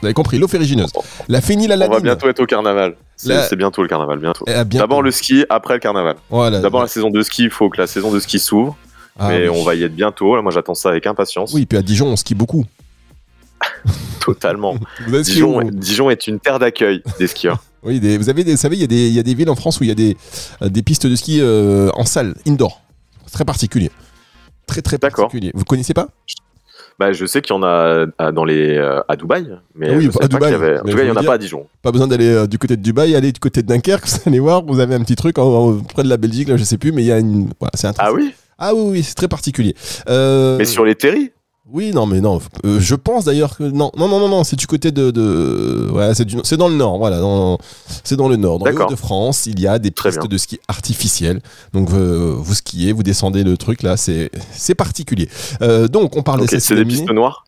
vous 0.00 0.06
avez 0.06 0.14
compris, 0.14 0.38
l'eau 0.38 0.48
ferrugineuse. 0.48 0.92
La 1.28 1.38
On 1.38 1.92
va 1.92 2.00
bientôt 2.00 2.28
être 2.28 2.40
au 2.40 2.46
carnaval. 2.46 2.96
C'est 3.16 3.56
bientôt 3.56 3.82
le 3.82 3.88
carnaval, 3.88 4.18
bientôt. 4.18 4.44
Eh, 4.48 4.52
bientôt. 4.64 4.78
D'abord 4.78 5.02
le 5.02 5.10
ski, 5.10 5.44
après 5.48 5.74
le 5.74 5.80
carnaval. 5.80 6.16
Voilà. 6.30 6.60
D'abord 6.60 6.82
la 6.82 6.88
saison 6.88 7.10
de 7.10 7.22
ski, 7.22 7.44
il 7.44 7.50
faut 7.50 7.68
que 7.70 7.80
la 7.80 7.86
saison 7.86 8.12
de 8.12 8.20
ski 8.20 8.38
s'ouvre, 8.38 8.76
Ah, 9.18 9.28
mais 9.30 9.48
oui. 9.48 9.56
on 9.58 9.64
va 9.64 9.74
y 9.74 9.82
être 9.82 9.94
bientôt. 9.94 10.36
Là, 10.36 10.42
moi 10.42 10.52
j'attends 10.52 10.74
ça 10.74 10.90
avec 10.90 11.06
impatience. 11.06 11.52
Oui, 11.54 11.64
puis 11.66 11.78
à 11.78 11.82
Dijon, 11.82 12.06
on 12.08 12.16
skie 12.16 12.34
beaucoup. 12.34 12.64
Totalement. 14.20 14.74
Dijon, 15.08 16.10
est 16.10 16.26
une 16.26 16.40
terre 16.40 16.58
d'accueil 16.58 17.02
des 17.18 17.26
skieurs. 17.26 17.62
Oui, 17.82 18.00
des- 18.00 18.18
vous 18.18 18.28
avez 18.28 18.42
des, 18.42 18.52
vous 18.52 18.56
savez, 18.56 18.74
il 18.74 18.80
y, 18.80 18.84
a 18.84 18.88
des- 18.88 19.06
il 19.06 19.14
y 19.14 19.20
a 19.20 19.22
des 19.22 19.34
villes 19.34 19.48
en 19.50 19.54
France 19.54 19.78
où 19.78 19.84
il 19.84 19.88
y 19.88 19.92
a 19.92 19.94
des, 19.94 20.16
euh, 20.60 20.68
des 20.68 20.82
pistes 20.82 21.06
de 21.06 21.14
ski 21.14 21.38
euh, 21.40 21.88
en 21.94 22.04
salle, 22.04 22.34
indoor. 22.44 22.82
Très 23.30 23.44
particulier. 23.44 23.92
Très 24.66 24.82
très 24.82 24.98
particulier. 24.98 25.52
Vous 25.54 25.62
connaissez 25.64 25.94
pas? 25.94 26.08
Bah, 26.98 27.12
je 27.12 27.26
sais 27.26 27.42
qu'il 27.42 27.54
y 27.54 27.58
en 27.58 27.62
a 27.62 28.06
à, 28.18 28.32
dans 28.32 28.44
les, 28.44 28.76
euh, 28.76 29.00
à 29.08 29.16
Dubaï, 29.16 29.46
mais 29.74 29.88
Ah 29.90 29.96
oui, 29.96 30.08
je 30.12 30.24
à 30.24 30.28
Dubaï, 30.28 30.50
y 30.50 30.54
avait- 30.54 30.78
En 30.78 30.82
tout 30.82 30.96
cas, 30.96 31.02
il 31.02 31.04
n'y 31.04 31.10
en 31.10 31.16
a 31.16 31.22
pas 31.22 31.34
à 31.34 31.38
Dijon. 31.38 31.66
Pas 31.82 31.92
besoin 31.92 32.06
d'aller 32.06 32.28
euh, 32.28 32.46
du 32.46 32.58
côté 32.58 32.76
de 32.76 32.82
Dubaï, 32.82 33.14
aller 33.14 33.32
du 33.32 33.40
côté 33.40 33.62
de 33.62 33.66
Dunkerque, 33.66 34.06
vous 34.08 34.18
allez 34.26 34.38
voir, 34.40 34.64
vous 34.64 34.80
avez 34.80 34.94
un 34.94 35.00
petit 35.00 35.16
truc 35.16 35.38
en, 35.38 35.44
en- 35.44 35.78
près 35.80 36.02
de 36.02 36.08
la 36.08 36.16
Belgique, 36.16 36.48
là 36.48 36.56
je 36.56 36.64
sais 36.64 36.78
plus, 36.78 36.92
mais 36.92 37.02
il 37.02 37.06
y 37.08 37.12
a 37.12 37.18
une. 37.18 37.50
Voilà, 37.60 37.72
c'est 37.74 37.88
Ah 37.98 38.12
oui 38.12 38.32
Ah 38.58 38.74
oui, 38.74 38.82
oui, 38.92 39.02
c'est 39.02 39.14
très 39.14 39.28
particulier. 39.28 39.74
Euh, 40.08 40.56
Mais 40.58 40.64
sur 40.64 40.84
les 40.86 40.94
terris 40.94 41.32
Oui, 41.68 41.90
non, 41.92 42.06
mais 42.06 42.20
non. 42.20 42.40
euh, 42.64 42.78
je 42.78 42.94
pense 42.94 43.24
d'ailleurs 43.24 43.56
que. 43.56 43.64
Non, 43.64 43.90
non, 43.96 44.06
non, 44.08 44.20
non, 44.20 44.28
non 44.28 44.44
c'est 44.44 44.54
du 44.56 44.66
côté 44.68 44.92
de. 44.92 45.10
de... 45.10 45.90
Ouais, 45.92 46.14
c'est, 46.14 46.24
du- 46.24 46.36
c'est 46.44 46.56
dans 46.56 46.68
le 46.68 46.76
nord, 46.76 46.98
voilà. 46.98 47.18
dans- 47.18 47.58
C'est 48.04 48.16
dans 48.16 48.28
le 48.28 48.36
nord. 48.36 48.60
Dans 48.60 48.66
le 48.66 48.86
de 48.90 48.94
France, 48.96 49.46
il 49.46 49.58
y 49.58 49.66
a 49.66 49.78
des 49.80 49.90
pistes 49.90 50.26
de 50.26 50.38
ski 50.38 50.60
artificielles. 50.68 51.40
Donc, 51.72 51.90
euh, 51.92 52.34
vous 52.38 52.54
skiez, 52.54 52.92
vous 52.92 53.02
descendez 53.02 53.42
le 53.42 53.56
truc, 53.56 53.82
là, 53.82 53.96
c'est, 53.96 54.30
c'est 54.52 54.74
particulier. 54.76 55.28
Euh, 55.60 55.88
donc, 55.88 56.16
on 56.16 56.22
parle 56.22 56.42
Ok, 56.42 56.50
des 56.50 56.60
C'est 56.60 56.76
des 56.76 56.84
pistes 56.84 57.10
noires 57.10 57.44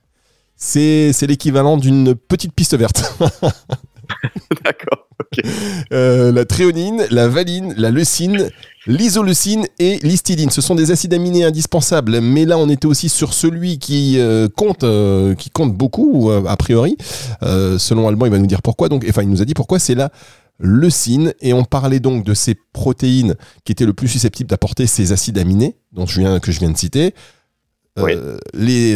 C'est, 0.57 1.13
c'est 1.13 1.29
l'équivalent 1.29 1.77
d'une 1.77 2.15
petite 2.17 2.53
piste 2.53 2.77
verte. 2.77 3.03
D'accord. 4.65 5.07
Euh, 5.93 6.33
la 6.33 6.45
tréonine, 6.45 7.07
la 7.11 7.29
valine, 7.29 7.75
la 7.77 7.91
leucine, 7.91 8.51
l'isoleucine 8.87 9.67
et 9.79 9.99
l'histidine. 10.03 10.51
Ce 10.51 10.61
sont 10.61 10.75
des 10.75 10.91
acides 10.91 11.15
aminés 11.15 11.45
indispensables, 11.45 12.21
mais 12.21 12.45
là 12.45 12.59
on 12.59 12.69
était 12.69 12.87
aussi 12.87 13.09
sur 13.09 13.35
celui 13.35 13.79
qui 13.79 14.19
euh, 14.19 14.49
compte, 14.55 14.85
euh, 14.85 15.35
qui 15.35 15.51
compte 15.51 15.75
beaucoup 15.75 16.31
a 16.31 16.57
priori. 16.57 16.97
Selon 17.43 18.09
Alban, 18.09 18.27
il 18.27 18.33
va 18.33 18.39
nous 18.39 18.47
dire 18.47 18.63
pourquoi. 18.63 18.89
Donc, 18.89 19.05
enfin, 19.09 19.23
il 19.23 19.29
nous 19.29 19.43
a 19.43 19.45
dit 19.45 19.55
pourquoi. 19.55 19.79
C'est 19.79 19.95
la 19.95 20.11
leucine 20.59 21.33
et 21.41 21.52
on 21.52 21.65
parlait 21.65 22.00
donc 22.00 22.25
de 22.25 22.35
ces 22.35 22.57
protéines 22.73 23.35
qui 23.65 23.73
étaient 23.73 23.87
le 23.87 23.93
plus 23.93 24.09
susceptibles 24.09 24.50
d'apporter 24.50 24.87
ces 24.87 25.13
acides 25.13 25.39
aminés 25.39 25.76
dont 25.93 26.07
je 26.07 26.21
viens, 26.21 26.41
que 26.41 26.52
je 26.52 26.59
viens 26.59 26.71
de 26.71 26.76
citer. 26.76 27.15
Les, 28.54 28.95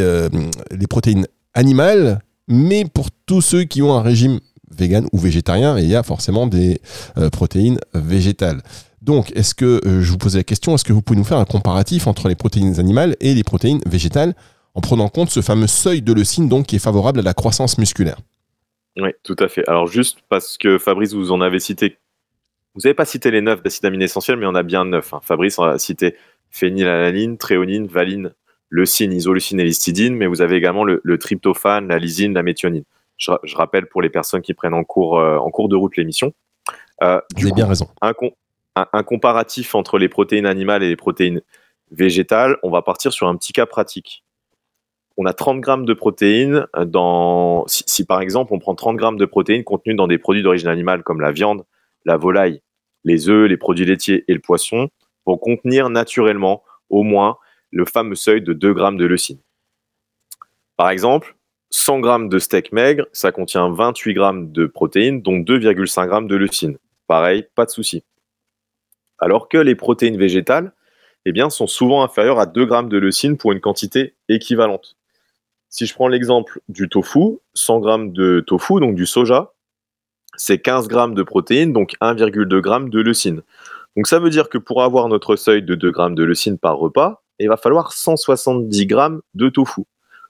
les 0.71 0.87
protéines 0.89 1.27
animales, 1.55 2.21
mais 2.49 2.85
pour 2.85 3.09
tous 3.27 3.41
ceux 3.41 3.65
qui 3.65 3.83
ont 3.83 3.95
un 3.95 4.03
régime 4.03 4.39
vegan 4.77 5.07
ou 5.13 5.19
végétarien, 5.19 5.79
et 5.79 5.83
il 5.83 5.89
y 5.89 5.97
a 5.97 6.03
forcément 6.03 6.47
des 6.47 6.81
euh, 7.19 7.31
protéines 7.31 7.79
végétales. 7.95 8.63
Donc, 9.01 9.33
est-ce 9.35 9.55
que, 9.55 9.81
euh, 9.85 10.01
je 10.01 10.11
vous 10.11 10.19
posais 10.19 10.39
la 10.39 10.45
question, 10.45 10.75
est-ce 10.75 10.85
que 10.85 10.93
vous 10.93 11.03
pouvez 11.03 11.19
nous 11.19 11.25
faire 11.25 11.39
un 11.39 11.45
comparatif 11.45 12.07
entre 12.07 12.29
les 12.29 12.37
protéines 12.37 12.79
animales 12.79 13.17
et 13.21 13.35
les 13.35 13.43
protéines 13.43 13.81
végétales 13.87 14.35
en 14.75 14.81
prenant 14.81 15.05
en 15.05 15.09
compte 15.09 15.31
ce 15.31 15.43
fameux 15.43 15.67
seuil 15.67 16.03
de 16.03 16.13
leucine 16.13 16.49
donc, 16.49 16.67
qui 16.67 16.77
est 16.77 16.79
favorable 16.79 17.19
à 17.19 17.23
la 17.23 17.35
croissance 17.35 17.79
musculaire? 17.79 18.19
Oui, 18.97 19.11
tout 19.25 19.37
à 19.39 19.49
fait. 19.49 19.67
Alors 19.69 19.87
juste 19.87 20.19
parce 20.29 20.57
que 20.57 20.79
Fabrice, 20.79 21.15
vous 21.15 21.33
en 21.33 21.41
avez 21.41 21.61
cité, 21.61 21.99
vous 22.75 22.83
n'avez 22.85 22.95
pas 22.95 23.05
cité 23.05 23.31
les 23.31 23.41
neuf 23.41 23.63
d'acides 23.63 23.85
aminés 23.87 24.05
essentiels, 24.05 24.37
mais 24.37 24.47
on 24.47 24.55
a 24.55 24.63
bien 24.63 24.85
neuf. 24.85 25.15
hein. 25.15 25.21
Fabrice 25.23 25.59
en 25.59 25.65
a 25.65 25.79
cité 25.79 26.15
phénylalanine, 26.51 27.39
tréonine, 27.39 27.87
valine, 27.87 28.33
leucine, 28.69 29.13
isoleucine 29.13 29.61
et 29.61 29.65
l'histidine, 29.65 30.15
mais 30.15 30.27
vous 30.27 30.43
avez 30.43 30.57
également 30.57 30.85
le, 30.85 31.01
le 31.03 31.19
tryptophane, 31.19 31.89
la 31.89 31.99
lysine, 31.99 32.35
la 32.35 32.43
méthionine. 32.43 32.85
Je, 33.23 33.31
ra- 33.31 33.41
je 33.45 33.55
rappelle 33.57 33.87
pour 33.87 34.03
les 34.03 34.11
personnes 34.11 34.43
qui 34.43 34.53
prennent 34.53 34.75
en 34.75 34.83
cours, 34.83 35.19
euh, 35.21 35.37
en 35.39 35.51
cours 35.51 35.69
de 35.69 35.77
route 35.77 35.97
l'émission. 35.97 36.33
Euh, 37.03 37.21
Vous 37.37 37.45
avez 37.45 37.53
bien 37.55 37.69
raison. 37.69 37.87
un, 38.01 38.13
com- 38.15 38.33
un- 38.75 38.89
un 38.93 39.03
comparatif 39.05 39.77
entre 39.77 39.97
les 39.99 40.09
protéines 40.09 40.45
animales 40.47 40.83
et 40.83 40.89
les 40.89 40.97
protéines 40.97 41.41
végétales, 41.93 42.57
on 42.65 42.71
va 42.71 42.83
partir 42.83 43.13
sur 43.13 43.29
un 43.29 43.37
petit 43.37 43.53
cas 43.53 43.67
pratique. 43.67 44.25
On 45.17 45.25
a 45.27 45.33
30 45.35 45.61
grammes 45.61 45.85
de 45.85 45.95
protéines 45.95 46.67
dans. 46.87 47.65
Si, 47.69 47.85
si 47.87 48.05
par 48.05 48.23
exemple 48.23 48.53
on 48.55 48.59
prend 48.59 48.75
30 48.75 48.97
grammes 48.97 49.19
de 49.19 49.27
protéines 49.27 49.63
contenues 49.63 49.95
dans 49.95 50.09
des 50.09 50.19
produits 50.19 50.43
d'origine 50.43 50.69
animale 50.69 51.03
comme 51.05 51.21
la 51.21 51.31
viande, 51.31 51.65
la 52.05 52.17
volaille, 52.17 52.61
les 53.05 53.29
œufs, 53.29 53.47
les 53.49 53.57
produits 53.59 53.85
laitiers 53.85 54.25
et 54.27 54.35
le 54.35 54.41
poisson, 54.41 54.89
vont 55.27 55.37
contenir 55.37 55.91
naturellement 55.91 56.65
au 56.91 57.03
moins 57.05 57.37
le 57.71 57.85
fameux 57.85 58.15
seuil 58.17 58.41
de 58.43 58.53
2 58.53 58.73
grammes 58.75 58.97
de 58.97 59.05
leucine. 59.07 59.39
Par 60.77 60.89
exemple, 60.91 61.37
100 61.73 62.01
grammes 62.01 62.29
de 62.29 62.39
steak 62.39 62.71
maigre, 62.73 63.07
ça 63.13 63.33
contient 63.33 63.71
28 63.71 64.15
grammes 64.15 64.53
de 64.53 64.67
protéines, 64.67 65.23
dont 65.23 65.39
2,5 65.39 66.07
grammes 66.07 66.29
de 66.29 66.37
leucine. 66.37 66.77
Pareil, 67.07 67.47
pas 67.55 67.65
de 67.65 67.71
souci. 67.71 68.05
Alors 69.19 69.49
que 69.49 69.57
les 69.57 69.75
protéines 69.75 70.19
végétales 70.19 70.73
eh 71.25 71.33
bien, 71.33 71.51
sont 71.51 71.67
souvent 71.67 72.03
inférieures 72.03 72.41
à 72.41 72.47
2 72.47 72.67
grammes 72.67 72.89
de 72.89 72.99
leucine 72.99 73.37
pour 73.39 73.53
une 73.53 73.61
quantité 73.61 74.15
équivalente. 74.29 74.97
Si 75.71 75.87
je 75.87 75.95
prends 75.95 76.09
l'exemple 76.09 76.61
du 76.69 76.89
tofu, 76.89 77.39
100 77.55 77.81
grammes 77.81 78.13
de 78.13 78.41
tofu, 78.47 78.79
donc 78.81 78.95
du 78.95 79.07
soja, 79.07 79.55
c'est 80.37 80.59
15 80.59 80.89
grammes 80.89 81.15
de 81.15 81.23
protéines, 81.23 81.73
donc 81.73 81.95
1,2 82.03 82.61
grammes 82.61 82.91
de 82.91 83.01
leucine. 83.01 83.43
Donc 83.97 84.07
ça 84.09 84.19
veut 84.19 84.31
dire 84.31 84.51
que 84.51 84.59
pour 84.59 84.83
avoir 84.83 85.09
notre 85.09 85.37
seuil 85.37 85.63
de 85.63 85.75
2 85.75 85.91
grammes 85.91 86.15
de 86.15 86.25
leucine 86.25 86.59
par 86.59 86.77
repas, 86.77 87.23
il 87.39 87.49
va 87.49 87.57
falloir 87.57 87.93
170 87.93 88.87
grammes 88.87 89.23
de 89.35 89.49
tofu. 89.49 89.85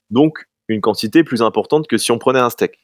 Donc 0.09 0.47
une 0.67 0.81
quantité 0.81 1.23
plus 1.23 1.41
importante 1.41 1.87
que 1.87 1.97
si 1.97 2.11
on 2.11 2.17
prenait 2.17 2.39
un 2.39 2.49
steak. 2.49 2.79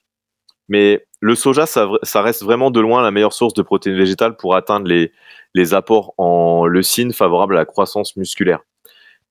Mais 0.68 1.06
le 1.20 1.36
soja, 1.36 1.66
ça, 1.66 2.22
reste 2.22 2.44
vraiment 2.44 2.72
de 2.72 2.80
loin 2.80 3.02
la 3.02 3.12
meilleure 3.12 3.34
source 3.34 3.54
de 3.54 3.62
protéines 3.62 3.98
végétales 3.98 4.38
pour 4.38 4.56
atteindre 4.56 4.88
les, 4.88 5.74
apports 5.74 6.14
en 6.18 6.66
leucine 6.68 7.12
favorables 7.12 7.56
à 7.56 7.60
la 7.60 7.66
croissance 7.66 8.16
musculaire. 8.16 8.60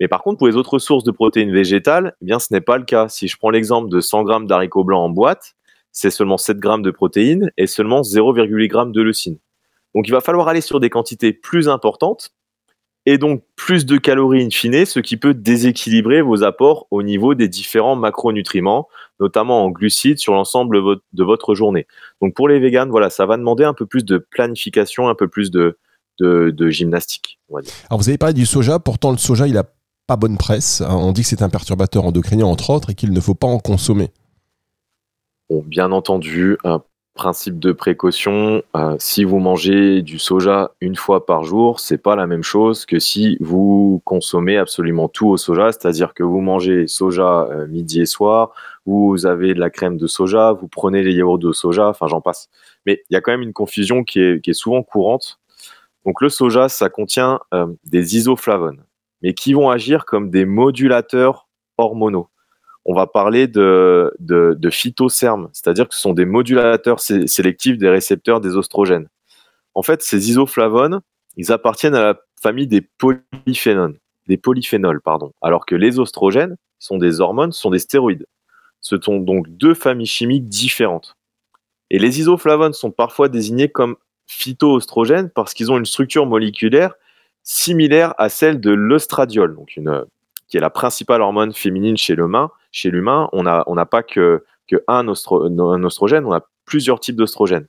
Mais 0.01 0.09
par 0.09 0.23
contre, 0.23 0.39
pour 0.39 0.49
les 0.49 0.57
autres 0.57 0.79
sources 0.79 1.05
de 1.05 1.11
protéines 1.11 1.53
végétales, 1.53 2.17
eh 2.21 2.25
bien, 2.25 2.39
ce 2.39 2.53
n'est 2.53 2.61
pas 2.61 2.77
le 2.77 2.85
cas. 2.85 3.09
Si 3.09 3.29
je 3.29 3.37
prends 3.37 3.51
l'exemple 3.51 3.89
de 3.89 4.01
100 4.01 4.25
grammes 4.25 4.47
d'haricots 4.47 4.85
blancs 4.85 5.01
en 5.01 5.11
boîte, 5.11 5.55
c'est 5.93 6.11
seulement 6.11 6.39
7 6.39 6.59
grammes 6.59 6.83
de 6.83 6.91
protéines 6.91 7.51
et 7.57 7.67
seulement 7.67 8.03
0,8 8.03 8.69
grammes 8.69 8.93
de 8.93 9.03
leucine. 9.03 9.39
Donc, 9.95 10.07
il 10.07 10.11
va 10.11 10.21
falloir 10.21 10.49
aller 10.49 10.61
sur 10.61 10.81
des 10.81 10.91
quantités 10.91 11.33
plus 11.33 11.69
importantes 11.69 12.31
et 13.11 13.17
donc 13.17 13.43
plus 13.57 13.87
de 13.87 13.97
calories 13.97 14.45
in 14.45 14.51
fine, 14.51 14.85
ce 14.85 15.01
qui 15.01 15.17
peut 15.17 15.33
déséquilibrer 15.33 16.21
vos 16.21 16.43
apports 16.43 16.87
au 16.91 17.03
niveau 17.03 17.35
des 17.35 17.49
différents 17.49 17.97
macronutriments, 17.97 18.87
notamment 19.19 19.65
en 19.65 19.71
glucides 19.71 20.19
sur 20.19 20.35
l'ensemble 20.35 20.77
de 20.77 21.25
votre- 21.25 21.55
journée. 21.55 21.87
Donc 22.21 22.35
pour 22.35 22.49
les 22.49 22.59
véganes, 22.59 22.91
voilà, 22.91 23.09
ça 23.09 23.25
va 23.25 23.39
demander 23.39 23.65
un 23.65 23.73
peu 23.73 23.87
plus 23.87 24.05
de 24.05 24.19
planification, 24.19 25.09
un 25.09 25.15
peu 25.15 25.27
plus 25.27 25.51
de, 25.51 25.79
de, 26.21 26.51
de 26.51 26.69
gymnastique, 26.69 27.39
on 27.49 27.57
va 27.57 27.63
dire. 27.63 27.73
Alors, 27.89 27.99
vous 27.99 28.11
avez 28.11 28.19
parlé 28.19 28.35
du 28.35 28.45
soja, 28.45 28.79
pourtant 28.79 29.11
le 29.11 29.17
soja, 29.17 29.47
il 29.47 29.57
a 29.57 29.65
pas 30.07 30.17
bonne 30.17 30.37
presse. 30.37 30.83
hein. 30.83 30.95
On 30.95 31.13
dit 31.13 31.23
que 31.23 31.29
c'est 31.29 31.41
un 31.41 31.49
perturbateur 31.49 32.05
endocrinien, 32.05 32.45
entre 32.45 32.69
autres, 32.69 32.91
et 32.91 32.95
qu'il 32.95 33.13
ne 33.15 33.21
faut 33.21 33.35
pas 33.35 33.47
en 33.47 33.59
consommer. 33.59 34.11
Bon, 35.49 35.63
bien 35.67 35.93
entendu, 35.93 36.59
principe 37.19 37.59
de 37.59 37.73
précaution, 37.73 38.63
euh, 38.77 38.95
si 39.01 39.25
vous 39.25 39.41
mangez 39.41 40.03
du 40.03 40.21
soja 40.21 40.71
une 40.81 40.95
fois 40.95 41.27
par 41.27 41.43
jour, 41.43 41.81
c'est 41.81 41.99
pas 41.99 42.15
la 42.15 42.29
même 42.29 42.45
chose 42.45 42.87
que 42.87 43.01
si 43.01 43.37
vous 43.41 44.01
consommez 44.05 44.57
absolument 44.57 45.09
tout 45.09 45.27
au 45.27 45.37
soja, 45.37 45.73
c'est-à-dire 45.73 46.15
que 46.15 46.23
vous 46.23 46.41
mangez 46.41 46.87
soja 46.87 47.49
euh, 47.51 47.67
midi 47.67 48.01
et 48.01 48.07
soir, 48.07 48.53
vous 48.87 49.27
avez 49.27 49.53
de 49.53 49.59
la 49.59 49.69
crème 49.69 49.99
de 49.99 50.07
soja, 50.07 50.53
vous 50.53 50.69
prenez 50.69 51.03
les 51.03 51.13
yaourts 51.13 51.41
de 51.41 51.53
soja, 51.53 51.89
enfin 51.89 52.07
j'en 52.07 52.21
passe. 52.21 52.49
Mais 52.87 53.03
il 53.11 53.15
y 53.15 53.17
a 53.17 53.21
quand 53.21 53.33
même 53.33 53.43
une 53.43 53.53
confusion 53.53 54.05
qui 54.05 54.21
est, 54.21 54.53
souvent 54.53 54.85
courante. 54.85 55.41
Donc 56.07 56.21
le 56.23 56.29
soja, 56.29 56.69
ça 56.69 56.89
contient 56.89 57.41
euh, 57.53 57.67
des 57.85 58.17
isoflavones, 58.17 58.85
mais 59.23 59.35
qui 59.35 59.55
vont 59.55 59.71
agir 59.71 60.05
comme 60.05 60.31
des 60.31 60.45
modulateurs 60.45 61.49
hormonaux. 61.79 62.29
On 62.85 62.95
va 62.95 63.07
parler 63.07 63.49
de, 63.49 64.15
de, 64.19 64.57
c'est-à-dire 64.71 65.89
que 65.89 65.95
ce 65.95 66.01
sont 66.01 66.15
des 66.15 66.25
modulateurs 66.25 67.01
sélectifs 67.01 67.77
des 67.77 67.89
récepteurs 67.89 68.41
des 68.41 68.57
oestrogènes. 68.57 69.09
En 69.75 69.83
fait, 69.83 70.03
ces 70.03 70.31
isoflavones, 70.31 71.01
ils 71.37 71.53
appartiennent 71.53 71.95
à 71.95 72.03
la 72.03 72.21
famille 72.41 72.67
des 72.67 72.81
polyphénols, 72.81 73.99
des 74.27 74.37
polyphénols, 74.37 75.01
pardon, 75.01 75.33
alors 75.43 75.67
que 75.67 75.75
les 75.75 76.01
oestrogènes 76.01 76.57
sont 76.79 76.99
des 76.99 77.21
hormones, 77.21 77.53
sont 77.53 77.71
des 77.71 77.79
stéroïdes. 77.79 78.27
Ce 78.81 78.97
sont 79.01 79.19
donc 79.19 79.49
deux 79.49 79.75
familles 79.75 80.07
chimiques 80.07 80.49
différentes. 80.49 81.17
Et 81.91 81.99
les 81.99 82.21
isoflavones 82.21 82.73
sont 82.73 82.91
parfois 82.91 83.29
désignés 83.29 83.69
comme 83.69 83.97
phytoestrogènes 84.27 85.31
parce 85.31 85.55
qu'ils 85.55 85.73
ont 85.73 85.79
une 85.79 85.87
structure 85.87 86.27
moléculaire 86.27 86.95
similaire 87.43 88.15
à 88.19 88.29
celle 88.29 88.61
de 88.61 88.71
l'œstradiol, 88.71 89.57
donc 89.57 89.77
une, 89.77 90.05
qui 90.49 90.57
est 90.57 90.61
la 90.61 90.71
principale 90.71 91.23
hormone 91.23 91.53
féminine 91.53 91.97
chez 91.97 92.15
l'humain. 92.15 92.51
Chez 92.73 92.91
l'humain, 92.91 93.29
on 93.33 93.43
n'a 93.43 93.87
pas 93.87 94.03
que, 94.03 94.45
que 94.67 94.77
un, 94.89 95.07
on 95.09 96.33
a 96.33 96.41
plusieurs 96.65 97.01
types 97.01 97.17
d'oestrogènes. 97.17 97.67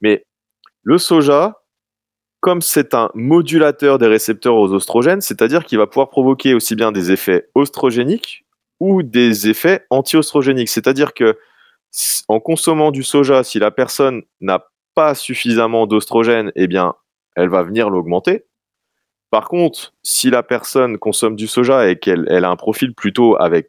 Mais 0.00 0.24
le 0.82 0.98
soja, 0.98 1.62
comme 2.40 2.62
c'est 2.62 2.94
un 2.94 3.10
modulateur 3.14 3.98
des 3.98 4.06
récepteurs 4.06 4.54
aux 4.54 4.72
oestrogènes, 4.72 5.20
c'est-à-dire 5.20 5.64
qu'il 5.64 5.78
va 5.78 5.86
pouvoir 5.86 6.08
provoquer 6.08 6.54
aussi 6.54 6.76
bien 6.76 6.92
des 6.92 7.10
effets 7.10 7.48
oestrogéniques 7.54 8.46
ou 8.80 9.02
des 9.02 9.48
effets 9.48 9.86
anti-oestrogéniques. 9.90 10.68
C'est-à-dire 10.68 11.14
que 11.14 11.36
en 12.28 12.38
consommant 12.38 12.90
du 12.90 13.02
soja, 13.02 13.42
si 13.42 13.58
la 13.58 13.70
personne 13.70 14.22
n'a 14.40 14.66
pas 14.94 15.14
suffisamment 15.14 15.86
d'oestrogène, 15.86 16.52
eh 16.54 16.66
bien, 16.66 16.94
elle 17.34 17.48
va 17.48 17.62
venir 17.62 17.90
l'augmenter. 17.90 18.44
Par 19.30 19.48
contre, 19.48 19.94
si 20.02 20.30
la 20.30 20.42
personne 20.42 20.98
consomme 20.98 21.36
du 21.36 21.46
soja 21.46 21.88
et 21.88 21.98
qu'elle 21.98 22.44
a 22.44 22.50
un 22.50 22.56
profil 22.56 22.94
plutôt 22.94 23.36
avec 23.40 23.68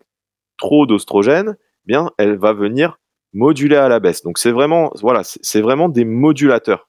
trop 0.58 0.86
d'oestrogène, 0.86 1.58
eh 1.60 1.88
bien, 1.88 2.12
elle 2.18 2.38
va 2.38 2.54
venir 2.54 3.00
moduler 3.34 3.76
à 3.76 3.90
la 3.90 4.00
baisse. 4.00 4.24
Donc 4.24 4.38
c'est 4.38 4.52
vraiment, 4.52 4.92
voilà, 5.02 5.22
c'est 5.24 5.62
des 5.90 6.06
modulateurs. 6.06 6.88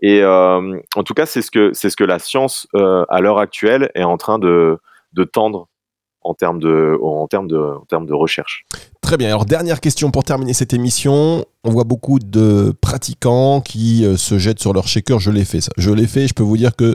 Et 0.00 0.22
euh, 0.22 0.80
en 0.94 1.02
tout 1.02 1.14
cas, 1.14 1.26
c'est 1.26 1.42
ce 1.42 1.50
que 1.50 2.04
la 2.04 2.18
science 2.18 2.68
euh, 2.76 3.04
à 3.08 3.20
l'heure 3.20 3.38
actuelle 3.38 3.90
est 3.94 4.04
en 4.04 4.16
train 4.16 4.38
de, 4.38 4.78
tendre 5.32 5.68
en 6.22 6.34
termes 6.34 6.60
de 6.60 8.14
recherche. 8.14 8.64
Très 9.08 9.16
bien. 9.16 9.28
Alors 9.28 9.46
dernière 9.46 9.80
question 9.80 10.10
pour 10.10 10.22
terminer 10.22 10.52
cette 10.52 10.74
émission. 10.74 11.42
On 11.64 11.70
voit 11.70 11.84
beaucoup 11.84 12.18
de 12.18 12.74
pratiquants 12.82 13.62
qui 13.62 14.04
euh, 14.04 14.18
se 14.18 14.36
jettent 14.36 14.60
sur 14.60 14.74
leur 14.74 14.86
shaker. 14.86 15.18
Je 15.18 15.30
l'ai 15.30 15.46
fait. 15.46 15.60
Je 15.78 15.90
l'ai 15.90 16.06
fait. 16.06 16.28
Je 16.28 16.34
peux 16.34 16.42
vous 16.42 16.58
dire 16.58 16.76
que 16.76 16.94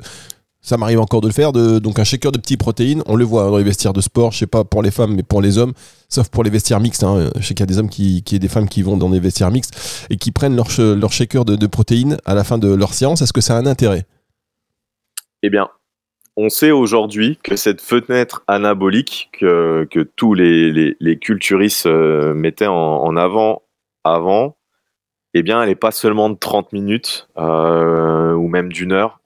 ça 0.63 0.77
m'arrive 0.77 0.99
encore 0.99 1.21
de 1.21 1.27
le 1.27 1.33
faire. 1.33 1.51
Donc 1.51 1.99
un 1.99 2.03
shaker 2.03 2.31
de 2.31 2.39
petites 2.39 2.59
protéines, 2.59 3.03
on 3.05 3.15
le 3.15 3.23
voit 3.23 3.43
dans 3.51 3.57
les 3.57 3.63
vestiaires 3.63 3.93
de 3.93 4.01
sport, 4.01 4.31
je 4.31 4.39
sais 4.39 4.47
pas 4.47 4.63
pour 4.63 4.81
les 4.81 4.89
femmes, 4.89 5.13
mais 5.15 5.21
pour 5.21 5.41
les 5.41 5.59
hommes, 5.59 5.73
sauf 6.09 6.29
pour 6.29 6.43
les 6.43 6.49
vestiaires 6.49 6.79
mixtes. 6.79 7.03
Hein. 7.03 7.29
Je 7.35 7.41
sais 7.45 7.53
qu'il 7.53 7.59
y 7.59 7.63
a 7.63 7.67
des 7.67 7.77
hommes 7.77 7.89
qui, 7.89 8.23
qui 8.23 8.39
des 8.39 8.47
femmes 8.47 8.67
qui 8.67 8.81
vont 8.81 8.97
dans 8.97 9.09
des 9.09 9.19
vestiaires 9.19 9.51
mixtes 9.51 10.07
et 10.09 10.17
qui 10.17 10.31
prennent 10.31 10.55
leur, 10.55 10.67
leur 10.79 11.11
shaker 11.11 11.45
de, 11.45 11.67
protéines 11.67 12.17
à 12.25 12.33
la 12.33 12.43
fin 12.43 12.57
de 12.57 12.73
leur 12.73 12.93
séance. 12.93 13.21
Est-ce 13.21 13.33
que 13.33 13.41
ça 13.41 13.57
a 13.57 13.59
un 13.59 13.65
intérêt? 13.65 14.05
Eh 15.43 15.49
bien, 15.49 15.67
on 16.37 16.49
sait 16.49 16.71
aujourd'hui 16.71 17.37
que 17.43 17.57
cette 17.57 17.81
fenêtre 17.81 18.43
anabolique 18.47 19.29
que, 19.33 19.85
que 19.91 19.99
tous 19.99 20.33
les, 20.33 20.95
les, 20.97 21.19
culturistes 21.19 21.85
euh, 21.85 22.33
mettaient 22.33 22.67
en, 22.67 22.73
en 22.73 23.15
avant 23.17 23.61
avant, 24.03 24.57
eh 25.33 25.43
bien, 25.43 25.61
elle 25.61 25.69
n'est 25.69 25.75
pas 25.75 25.91
seulement 25.91 26.29
de 26.29 26.37
30 26.37 26.73
minutes 26.73 27.27
euh, 27.37 28.33
ou 28.33 28.47
même 28.47 28.71
d'une 28.71 28.91
heure. 28.91 29.19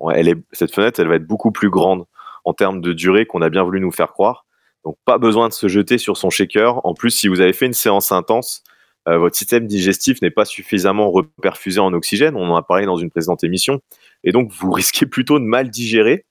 Cette 0.54 0.74
fenêtre, 0.74 1.00
elle 1.00 1.08
va 1.08 1.16
être 1.16 1.28
beaucoup 1.28 1.52
plus 1.52 1.70
grande 1.70 2.06
en 2.46 2.54
termes 2.54 2.80
de 2.80 2.94
durée 2.94 3.26
qu'on 3.26 3.42
a 3.42 3.50
bien 3.50 3.64
voulu 3.64 3.82
nous 3.82 3.92
faire 3.92 4.14
croire. 4.14 4.46
Donc, 4.86 4.96
pas 5.04 5.18
besoin 5.18 5.50
de 5.50 5.54
se 5.54 5.68
jeter 5.68 5.98
sur 5.98 6.16
son 6.16 6.30
shaker. 6.30 6.86
En 6.86 6.94
plus, 6.94 7.12
si 7.12 7.28
vous 7.28 7.42
avez 7.42 7.52
fait 7.52 7.66
une 7.66 7.74
séance 7.74 8.14
intense, 8.14 8.64
euh, 9.10 9.18
votre 9.18 9.36
système 9.36 9.68
digestif 9.68 10.22
n'est 10.22 10.32
pas 10.32 10.46
suffisamment 10.46 11.12
reperfusé 11.12 11.80
en 11.82 11.94
oxygène. 11.94 12.38
On 12.38 12.50
en 12.50 12.56
a 12.56 12.62
parlé 12.62 12.86
dans 12.86 12.96
une 12.96 13.10
précédente 13.10 13.44
émission. 13.44 13.82
Et 14.24 14.32
donc, 14.32 14.52
vous 14.54 14.72
risquez 14.72 15.06
plutôt 15.06 15.40
de 15.40 15.44
mal 15.44 15.70
digérer 15.70 16.26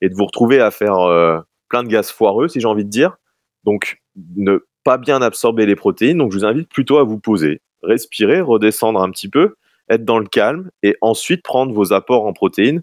et 0.00 0.08
de 0.08 0.14
vous 0.14 0.24
retrouver 0.24 0.60
à 0.60 0.72
faire 0.72 0.98
euh, 0.98 1.38
plein 1.68 1.84
de 1.84 1.88
gaz 1.88 2.10
foireux, 2.10 2.48
si 2.48 2.60
j'ai 2.60 2.66
envie 2.66 2.84
de 2.84 2.90
dire. 2.90 3.18
Donc, 3.62 4.02
ne 4.36 4.66
pas 4.82 4.98
bien 4.98 5.22
absorber 5.22 5.64
les 5.64 5.76
protéines. 5.76 6.18
Donc, 6.18 6.32
je 6.32 6.38
vous 6.38 6.44
invite 6.44 6.68
plutôt 6.68 6.98
à 6.98 7.04
vous 7.04 7.20
poser, 7.20 7.60
respirer, 7.82 8.40
redescendre 8.40 9.00
un 9.00 9.10
petit 9.10 9.28
peu, 9.28 9.56
être 9.88 10.04
dans 10.04 10.18
le 10.18 10.26
calme 10.26 10.70
et 10.82 10.96
ensuite 11.00 11.42
prendre 11.42 11.72
vos 11.72 11.92
apports 11.92 12.26
en 12.26 12.32
protéines. 12.32 12.82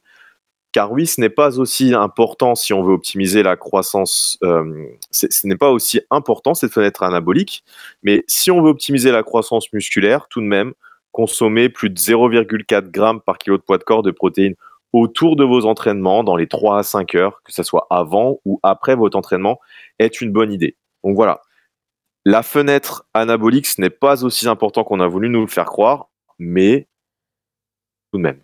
Car 0.71 0.91
oui, 0.91 1.07
ce 1.07 1.19
n'est 1.19 1.29
pas 1.29 1.57
aussi 1.57 1.95
important 1.95 2.53
si 2.53 2.73
on 2.73 2.83
veut 2.83 2.93
optimiser 2.93 3.41
la 3.41 3.57
croissance, 3.57 4.37
euh, 4.43 4.85
ce 5.09 5.47
n'est 5.47 5.57
pas 5.57 5.71
aussi 5.71 6.01
important 6.11 6.53
cette 6.53 6.71
fenêtre 6.71 7.01
anabolique, 7.01 7.63
mais 8.03 8.23
si 8.27 8.51
on 8.51 8.61
veut 8.61 8.69
optimiser 8.69 9.11
la 9.11 9.23
croissance 9.23 9.73
musculaire, 9.73 10.27
tout 10.29 10.41
de 10.41 10.45
même, 10.45 10.73
consommer 11.11 11.69
plus 11.69 11.89
de 11.89 11.97
0,4 11.97 12.93
g 12.93 13.19
par 13.25 13.39
kilo 13.39 13.57
de 13.57 13.63
poids 13.63 13.79
de 13.79 13.83
corps 13.83 14.03
de 14.03 14.11
protéines 14.11 14.53
autour 14.93 15.35
de 15.35 15.43
vos 15.43 15.65
entraînements 15.65 16.23
dans 16.23 16.35
les 16.35 16.47
3 16.47 16.79
à 16.79 16.83
5 16.83 17.15
heures, 17.15 17.41
que 17.43 17.51
ce 17.51 17.63
soit 17.63 17.87
avant 17.89 18.39
ou 18.45 18.59
après 18.63 18.95
votre 18.95 19.17
entraînement, 19.17 19.59
est 19.99 20.21
une 20.21 20.31
bonne 20.31 20.51
idée. 20.51 20.75
Donc 21.03 21.15
voilà, 21.15 21.41
la 22.25 22.43
fenêtre 22.43 23.05
anabolique, 23.13 23.67
ce 23.67 23.81
n'est 23.81 23.89
pas 23.89 24.23
aussi 24.23 24.47
important 24.47 24.83
qu'on 24.83 24.99
a 24.99 25.07
voulu 25.07 25.29
nous 25.29 25.41
le 25.41 25.47
faire 25.47 25.65
croire, 25.65 26.09
mais 26.37 26.87
tout 28.11 28.17
de 28.17 28.23
même. 28.23 28.41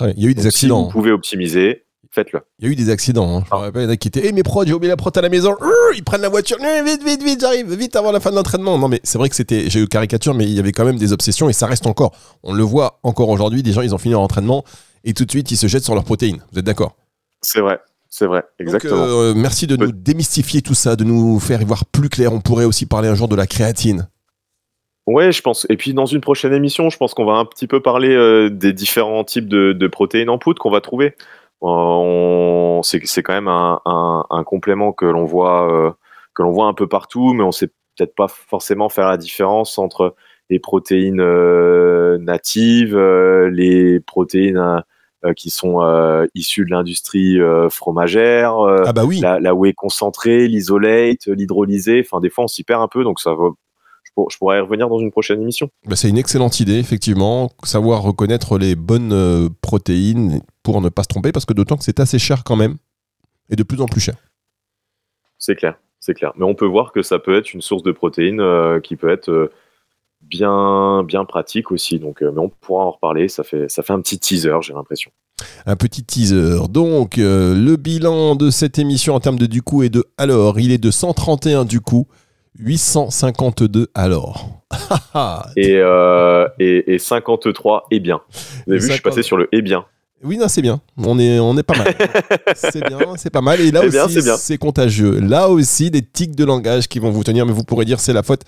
Il 0.00 0.22
y 0.22 0.26
a 0.26 0.30
eu 0.30 0.34
des 0.34 0.46
accidents. 0.46 0.76
Si 0.76 0.82
vous 0.82 0.88
hein. 0.88 0.92
pouvez 0.92 1.10
optimiser, 1.12 1.86
faites-le. 2.10 2.40
Il 2.58 2.66
y 2.66 2.68
a 2.68 2.72
eu 2.72 2.76
des 2.76 2.90
accidents. 2.90 3.38
Hein. 3.38 3.44
Je 3.48 3.54
me 3.54 3.60
rappelle, 3.60 3.82
il 3.82 3.84
y 3.84 3.88
en 3.88 3.92
a 3.92 3.96
qui 3.96 4.08
étaient, 4.08 4.26
Eh, 4.26 4.32
mes 4.32 4.42
prods, 4.42 4.64
j'ai 4.66 4.72
oublié 4.72 4.90
la 4.90 4.96
prod 4.96 5.16
à 5.16 5.20
la 5.20 5.28
maison. 5.28 5.56
Ils 5.94 6.02
prennent 6.02 6.22
la 6.22 6.28
voiture. 6.28 6.58
Vite, 6.58 7.04
vite, 7.04 7.22
vite, 7.22 7.40
j'arrive. 7.40 7.72
Vite 7.74 7.94
avant 7.94 8.10
la 8.10 8.20
fin 8.20 8.30
de 8.30 8.36
l'entraînement. 8.36 8.76
Non, 8.76 8.88
mais 8.88 9.00
c'est 9.04 9.18
vrai 9.18 9.28
que 9.28 9.36
c'était, 9.36 9.70
j'ai 9.70 9.80
eu 9.80 9.86
caricature, 9.86 10.34
mais 10.34 10.44
il 10.44 10.54
y 10.54 10.58
avait 10.58 10.72
quand 10.72 10.84
même 10.84 10.98
des 10.98 11.12
obsessions 11.12 11.48
et 11.48 11.52
ça 11.52 11.66
reste 11.66 11.86
encore. 11.86 12.16
On 12.42 12.52
le 12.52 12.62
voit 12.64 12.98
encore 13.04 13.28
aujourd'hui. 13.28 13.62
Des 13.62 13.72
gens, 13.72 13.82
ils 13.82 13.94
ont 13.94 13.98
fini 13.98 14.12
leur 14.12 14.22
entraînement 14.22 14.64
et 15.04 15.14
tout 15.14 15.24
de 15.24 15.30
suite, 15.30 15.50
ils 15.50 15.56
se 15.56 15.68
jettent 15.68 15.84
sur 15.84 15.94
leurs 15.94 16.04
protéines. 16.04 16.42
Vous 16.52 16.58
êtes 16.58 16.64
d'accord? 16.64 16.96
C'est 17.42 17.60
vrai. 17.60 17.78
C'est 18.16 18.26
vrai, 18.26 18.44
exactement. 18.60 19.06
Euh, 19.08 19.34
merci 19.34 19.66
de 19.66 19.74
nous 19.74 19.90
démystifier 19.90 20.62
tout 20.62 20.74
ça, 20.74 20.94
de 20.94 21.02
nous 21.02 21.40
faire 21.40 21.60
y 21.60 21.64
voir 21.64 21.84
plus 21.84 22.08
clair. 22.08 22.32
On 22.32 22.40
pourrait 22.40 22.64
aussi 22.64 22.86
parler 22.86 23.08
un 23.08 23.16
jour 23.16 23.26
de 23.26 23.34
la 23.34 23.48
créatine. 23.48 24.08
Ouais, 25.08 25.32
je 25.32 25.42
pense. 25.42 25.66
Et 25.68 25.76
puis 25.76 25.94
dans 25.94 26.06
une 26.06 26.20
prochaine 26.20 26.52
émission, 26.52 26.90
je 26.90 26.96
pense 26.96 27.12
qu'on 27.12 27.24
va 27.24 27.32
un 27.32 27.44
petit 27.44 27.66
peu 27.66 27.82
parler 27.82 28.14
euh, 28.14 28.50
des 28.50 28.72
différents 28.72 29.24
types 29.24 29.48
de, 29.48 29.88
protéines 29.88 30.30
en 30.30 30.38
poudre 30.38 30.62
qu'on 30.62 30.70
va 30.70 30.80
trouver. 30.80 31.16
Euh, 31.64 32.80
c'est 32.84 33.24
quand 33.24 33.32
même 33.32 33.48
un, 33.48 34.44
complément 34.46 34.92
que 34.92 35.06
l'on 35.06 35.24
voit, 35.24 35.98
que 36.36 36.44
l'on 36.44 36.52
voit 36.52 36.66
un 36.66 36.74
peu 36.74 36.86
partout, 36.86 37.32
mais 37.32 37.42
on 37.42 37.50
sait 37.50 37.72
peut-être 37.96 38.14
pas 38.14 38.28
forcément 38.28 38.88
faire 38.88 39.08
la 39.08 39.16
différence 39.16 39.76
entre 39.76 40.14
les 40.50 40.60
protéines 40.60 41.16
natives, 42.18 42.96
les 42.96 43.98
protéines 43.98 44.84
qui 45.32 45.50
sont 45.50 45.82
euh, 45.82 46.26
issus 46.34 46.64
de 46.64 46.70
l'industrie 46.70 47.40
euh, 47.40 47.70
fromagère, 47.70 48.56
ah 48.58 48.92
bah 48.92 49.04
oui. 49.04 49.20
la, 49.20 49.54
whey 49.54 49.72
concentrée, 49.72 50.48
l'isolate, 50.48 51.26
l'hydrolysé. 51.26 52.04
Enfin, 52.04 52.20
des 52.20 52.30
fois, 52.30 52.44
on 52.44 52.48
s'y 52.48 52.64
perd 52.64 52.82
un 52.82 52.88
peu, 52.88 53.04
donc 53.04 53.20
ça 53.20 53.34
va 53.34 53.50
je 54.30 54.36
pourrais 54.36 54.58
y 54.58 54.60
revenir 54.60 54.88
dans 54.88 55.00
une 55.00 55.10
prochaine 55.10 55.42
émission. 55.42 55.70
Bah, 55.86 55.96
c'est 55.96 56.08
une 56.08 56.18
excellente 56.18 56.60
idée, 56.60 56.78
effectivement. 56.78 57.50
Savoir 57.64 58.02
reconnaître 58.02 58.58
les 58.58 58.76
bonnes 58.76 59.50
protéines 59.60 60.40
pour 60.62 60.80
ne 60.80 60.88
pas 60.88 61.02
se 61.02 61.08
tromper, 61.08 61.32
parce 61.32 61.44
que 61.44 61.52
d'autant 61.52 61.76
que 61.76 61.82
c'est 61.82 61.98
assez 61.98 62.20
cher 62.20 62.44
quand 62.44 62.54
même, 62.54 62.76
et 63.50 63.56
de 63.56 63.64
plus 63.64 63.80
en 63.80 63.86
plus 63.86 64.00
cher. 64.00 64.14
C'est 65.38 65.56
clair, 65.56 65.80
c'est 65.98 66.14
clair. 66.14 66.32
Mais 66.36 66.44
on 66.44 66.54
peut 66.54 66.66
voir 66.66 66.92
que 66.92 67.02
ça 67.02 67.18
peut 67.18 67.36
être 67.36 67.54
une 67.54 67.60
source 67.60 67.82
de 67.82 67.90
protéines 67.90 68.40
qui 68.84 68.94
peut 68.94 69.10
être 69.10 69.50
bien, 70.28 71.02
bien 71.04 71.24
pratique 71.24 71.70
aussi. 71.70 71.98
Donc, 71.98 72.22
euh, 72.22 72.30
mais 72.32 72.40
on 72.40 72.48
pourra 72.48 72.84
en 72.84 72.90
reparler. 72.92 73.28
Ça 73.28 73.44
fait, 73.44 73.68
ça 73.68 73.82
fait 73.82 73.92
un 73.92 74.00
petit 74.00 74.18
teaser, 74.18 74.56
j'ai 74.62 74.72
l'impression. 74.72 75.10
Un 75.66 75.76
petit 75.76 76.04
teaser. 76.04 76.68
Donc, 76.68 77.18
euh, 77.18 77.54
le 77.54 77.76
bilan 77.76 78.36
de 78.36 78.50
cette 78.50 78.78
émission 78.78 79.14
en 79.14 79.20
termes 79.20 79.38
de 79.38 79.46
du 79.46 79.62
coup 79.62 79.82
est 79.82 79.88
de 79.88 80.04
alors, 80.18 80.60
il 80.60 80.72
est 80.72 80.78
de 80.78 80.90
131 80.90 81.64
du 81.64 81.80
coup, 81.80 82.06
852 82.58 83.88
alors. 83.94 84.62
et, 85.56 85.76
euh, 85.76 86.48
et, 86.58 86.94
et, 86.94 86.98
53 86.98 87.86
et 87.90 88.00
bien. 88.00 88.20
Vous 88.66 88.72
avez 88.72 88.80
vu, 88.80 88.88
je 88.88 88.92
suis 88.92 89.02
passé 89.02 89.22
sur 89.22 89.36
le 89.36 89.48
et 89.52 89.62
bien. 89.62 89.86
Oui, 90.24 90.38
non, 90.38 90.48
c'est 90.48 90.62
bien. 90.62 90.80
On 90.96 91.18
est, 91.18 91.38
on 91.38 91.56
est 91.58 91.62
pas 91.62 91.76
mal. 91.76 91.94
c'est 92.56 92.86
bien, 92.86 92.98
c'est 93.16 93.30
pas 93.30 93.42
mal. 93.42 93.60
Et 93.60 93.70
là 93.70 93.84
aussi, 93.84 94.20
c'est 94.38 94.58
contagieux. 94.58 95.20
Là 95.20 95.48
aussi, 95.48 95.90
des 95.90 96.02
tics 96.02 96.34
de 96.34 96.44
langage 96.44 96.88
qui 96.88 96.98
vont 96.98 97.10
vous 97.10 97.24
tenir, 97.24 97.44
mais 97.44 97.52
vous 97.52 97.64
pourrez 97.64 97.84
dire 97.84 98.00
c'est 98.00 98.14
la 98.14 98.22
faute 98.22 98.42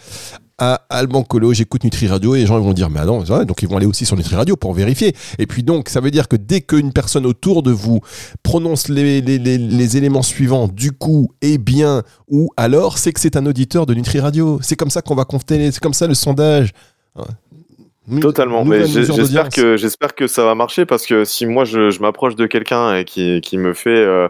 à 0.59 0.87
Alban 0.89 1.23
Colo, 1.23 1.53
j'écoute 1.53 1.85
Nutri 1.85 2.09
Radio 2.09 2.35
et 2.35 2.41
les 2.41 2.47
gens 2.47 2.59
vont 2.59 2.73
dire 2.73 2.89
mais 2.89 3.05
non, 3.05 3.23
donc 3.45 3.63
ils 3.63 3.69
vont 3.69 3.77
aller 3.77 3.85
aussi 3.85 4.07
sur 4.07 4.17
Nutri 4.17 4.37
Radio 4.37 4.57
pour 4.57 4.73
vérifier. 4.73 5.15
Et 5.39 5.47
puis 5.47 5.63
donc 5.63 5.91
ça 5.91 6.01
veut 6.01 6.11
dire 6.11 6.29
que 6.29 6.37
dès 6.37 6.63
qu'une 6.63 6.93
personne 6.93 7.27
autour 7.27 7.63
de 7.63 7.71
vous 7.71 8.01
prononce 8.43 8.89
les, 8.89 9.21
les, 9.21 9.97
éléments 9.99 10.23
suivants 10.23 10.69
du 10.69 10.93
coup 10.93 11.31
et 11.43 11.59
bien 11.59 12.03
ou 12.29 12.51
alors 12.57 12.97
c'est 12.97 13.13
que 13.13 13.21
c'est 13.21 13.37
un 13.37 13.45
auditeur 13.45 13.85
de 13.85 13.93
Nutri 13.93 14.19
Radio. 14.19 14.59
C'est 14.63 14.77
comme 14.77 14.91
ça 14.91 15.03
qu'on 15.03 15.15
va 15.15 15.27
compter, 15.27 15.71
c'est 15.73 15.81
comme 15.81 15.95
ça 15.95 16.07
le 16.07 16.15
sondage. 16.15 16.73
Totalement. 18.21 18.65
Mais 18.65 18.87
j'espère 18.87 19.49
que 19.49 19.77
j'espère 19.77 20.15
que 20.15 20.27
ça 20.27 20.45
va 20.45 20.55
marcher 20.55 20.87
parce 20.87 21.07
que 21.07 21.25
si 21.25 21.47
moi 21.47 21.65
je, 21.65 21.91
je 21.91 22.01
m'approche 22.01 22.37
de 22.37 22.47
quelqu'un 22.47 22.97
et 22.97 23.05
qui, 23.05 23.41
qui 23.41 23.59
me 23.59 23.75
fait 23.75 23.91
euh, 23.91 24.29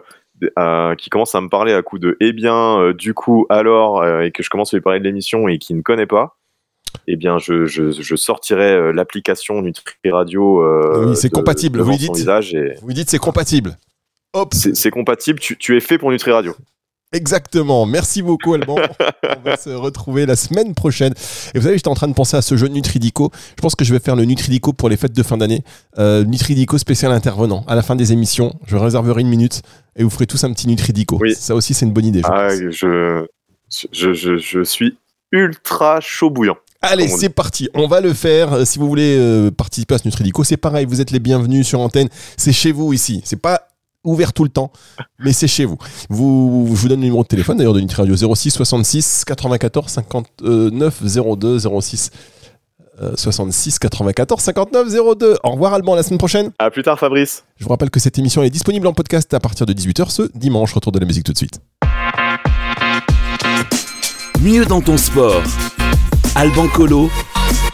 euh, 0.59 0.95
qui 0.95 1.11
commence 1.11 1.35
à 1.35 1.41
me 1.41 1.49
parler 1.49 1.73
à 1.75 1.83
coup 1.83 1.99
de 1.99 2.17
eh 2.21 2.33
bien 2.33 2.79
euh, 2.81 2.93
du 2.95 3.13
coup 3.15 3.47
alors 3.51 4.07
et 4.23 4.31
que 4.31 4.43
je 4.43 4.51
commence 4.51 4.73
à 4.73 4.77
lui 4.77 4.83
parler 4.83 4.99
de 5.01 5.05
l'émission 5.05 5.49
et 5.49 5.59
qu'il 5.59 5.77
ne 5.77 5.83
connaît 5.83 6.07
pas, 6.07 6.39
eh 7.07 7.17
bien 7.17 7.39
je, 7.39 7.67
je, 7.67 7.91
je 7.91 8.17
sortirai 8.17 8.93
l'application 8.93 9.61
Nutri 9.61 9.95
Radio. 10.11 11.09
Oui, 11.09 11.17
c'est 11.17 11.31
compatible, 11.31 11.81
vous 11.81 11.97
dites. 11.97 12.17
et 12.19 12.75
Vous 12.81 12.93
dites 12.93 13.11
c'est 13.11 13.19
compatible. 13.19 13.77
Hop, 14.33 14.55
c'est 14.55 14.75
c'est 14.75 14.91
compatible. 14.91 15.39
Tu, 15.39 15.57
tu 15.57 15.77
es 15.77 15.81
fait 15.81 15.99
pour 15.99 16.11
Nutri 16.11 16.33
Radio. 16.33 16.55
Exactement. 17.13 17.87
Merci 17.87 18.23
beaucoup, 18.23 18.55
Alban. 18.55 18.77
On 19.37 19.41
va 19.49 19.57
se 19.57 19.71
retrouver 19.71 20.27
la 20.27 20.37
semaine 20.37 20.75
prochaine. 20.75 21.13
Et 21.55 21.59
vous 21.59 21.65
savez, 21.65 21.77
j'étais 21.77 21.89
en 21.89 21.95
train 21.95 22.09
de 22.09 22.15
penser 22.15 22.37
à 22.37 22.43
ce 22.43 22.57
jeu 22.57 22.69
Nutridico. 22.69 23.31
Je 23.57 23.63
pense 23.63 23.75
que 23.75 23.85
je 23.85 23.93
vais 23.93 24.01
faire 24.01 24.17
le 24.17 24.25
Nutridico 24.25 24.73
pour 24.73 24.89
les 24.89 24.97
fêtes 24.97 25.15
de 25.15 25.23
fin 25.23 25.37
d'année. 25.37 25.63
Euh, 25.99 26.25
Nutridico 26.25 26.79
spécial 26.79 27.13
intervenant. 27.13 27.65
À 27.67 27.75
la 27.75 27.83
fin 27.83 27.97
des 27.97 28.13
émissions, 28.13 28.55
je 28.67 28.77
réserverai 28.77 29.23
une 29.23 29.29
minute 29.29 29.63
et 29.97 30.03
vous 30.03 30.11
ferez 30.11 30.27
tous 30.27 30.43
un 30.45 30.53
petit 30.53 30.69
Nutridico. 30.69 31.19
Oui. 31.21 31.35
Ça 31.35 31.55
aussi, 31.55 31.75
c'est 31.75 31.87
une 31.87 31.93
bonne 31.93 32.07
idée. 32.07 32.23
je 32.23 32.27
Ah, 32.31 32.49
je, 32.51 33.27
je, 33.93 34.13
je, 34.15 34.37
je 34.37 34.65
suis 34.65 34.97
ultra 35.33 36.01
chaud 36.01 36.31
bouillant. 36.31 36.57
Allez, 36.83 37.09
c'est 37.09 37.31
parti. 37.31 37.69
On 37.75 37.89
va 37.89 38.01
le 38.01 38.13
faire. 38.13 38.53
Euh, 38.53 38.65
Si 38.65 38.79
vous 38.79 38.87
voulez 38.87 39.17
euh, 39.19 39.51
participer 39.51 39.95
à 39.95 39.99
ce 39.99 40.07
Nutridico, 40.07 40.45
c'est 40.45 40.57
pareil. 40.57 40.87
Vous 40.87 41.01
êtes 41.01 41.11
les 41.11 41.19
bienvenus 41.19 41.67
sur 41.67 41.81
antenne. 41.81 42.09
C'est 42.37 42.53
chez 42.53 42.71
vous 42.71 42.93
ici. 42.93 43.23
C'est 43.25 43.41
pas 43.41 43.63
ouvert 44.07 44.33
tout 44.33 44.45
le 44.45 44.51
temps, 44.51 44.73
mais 45.19 45.33
c'est 45.33 45.49
chez 45.49 45.65
vous. 45.65 45.77
vous. 46.09 46.67
Je 46.75 46.81
vous 46.81 46.89
donne 46.89 47.01
le 47.01 47.07
numéro 47.07 47.23
de 47.23 47.29
téléphone 47.29 47.59
d'ailleurs 47.59 47.75
de 47.75 47.81
Nutri 47.81 47.97
Radio 48.03 48.35
06 48.35 48.51
66 48.51 49.25
94 49.27 49.93
59 49.93 51.03
02 51.37 51.59
06 51.81 52.11
euh, 53.03 53.13
66 53.15 53.79
94 53.79 54.41
59 54.41 54.89
02. 55.19 55.37
Au 55.45 55.51
revoir 55.51 55.75
Alban, 55.75 55.93
à 55.93 55.97
la 55.97 56.03
semaine 56.03 56.19
prochaine. 56.19 56.51
À 56.59 56.71
plus 56.71 56.83
tard, 56.83 56.99
Fabrice. 56.99 57.45
Je 57.57 57.65
vous 57.65 57.71
rappelle 57.71 57.91
que 57.91 58.01
cette 58.01 58.19
émission 58.19 58.43
est 58.43 58.51
disponible 58.51 58.87
en 58.87 58.95
podcast 58.95 59.33
à 59.35 59.41
partir 59.41 59.67
de 59.67 59.75
18h 59.75 60.11
ce 60.11 60.31
dimanche. 60.35 60.73
Retour 60.73 60.93
de 60.93 60.99
la 60.99 61.07
musique 61.07 61.25
tout 61.25 61.33
de 61.33 61.39
suite. 61.39 61.61
Mieux 64.41 64.65
dans 64.65 64.81
ton 64.81 64.97
sport. 64.97 65.43
Alban 66.35 66.69
Colo 66.69 67.11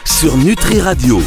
sur 0.05 0.35
Nutri 0.37 0.81
Radio. 0.81 1.19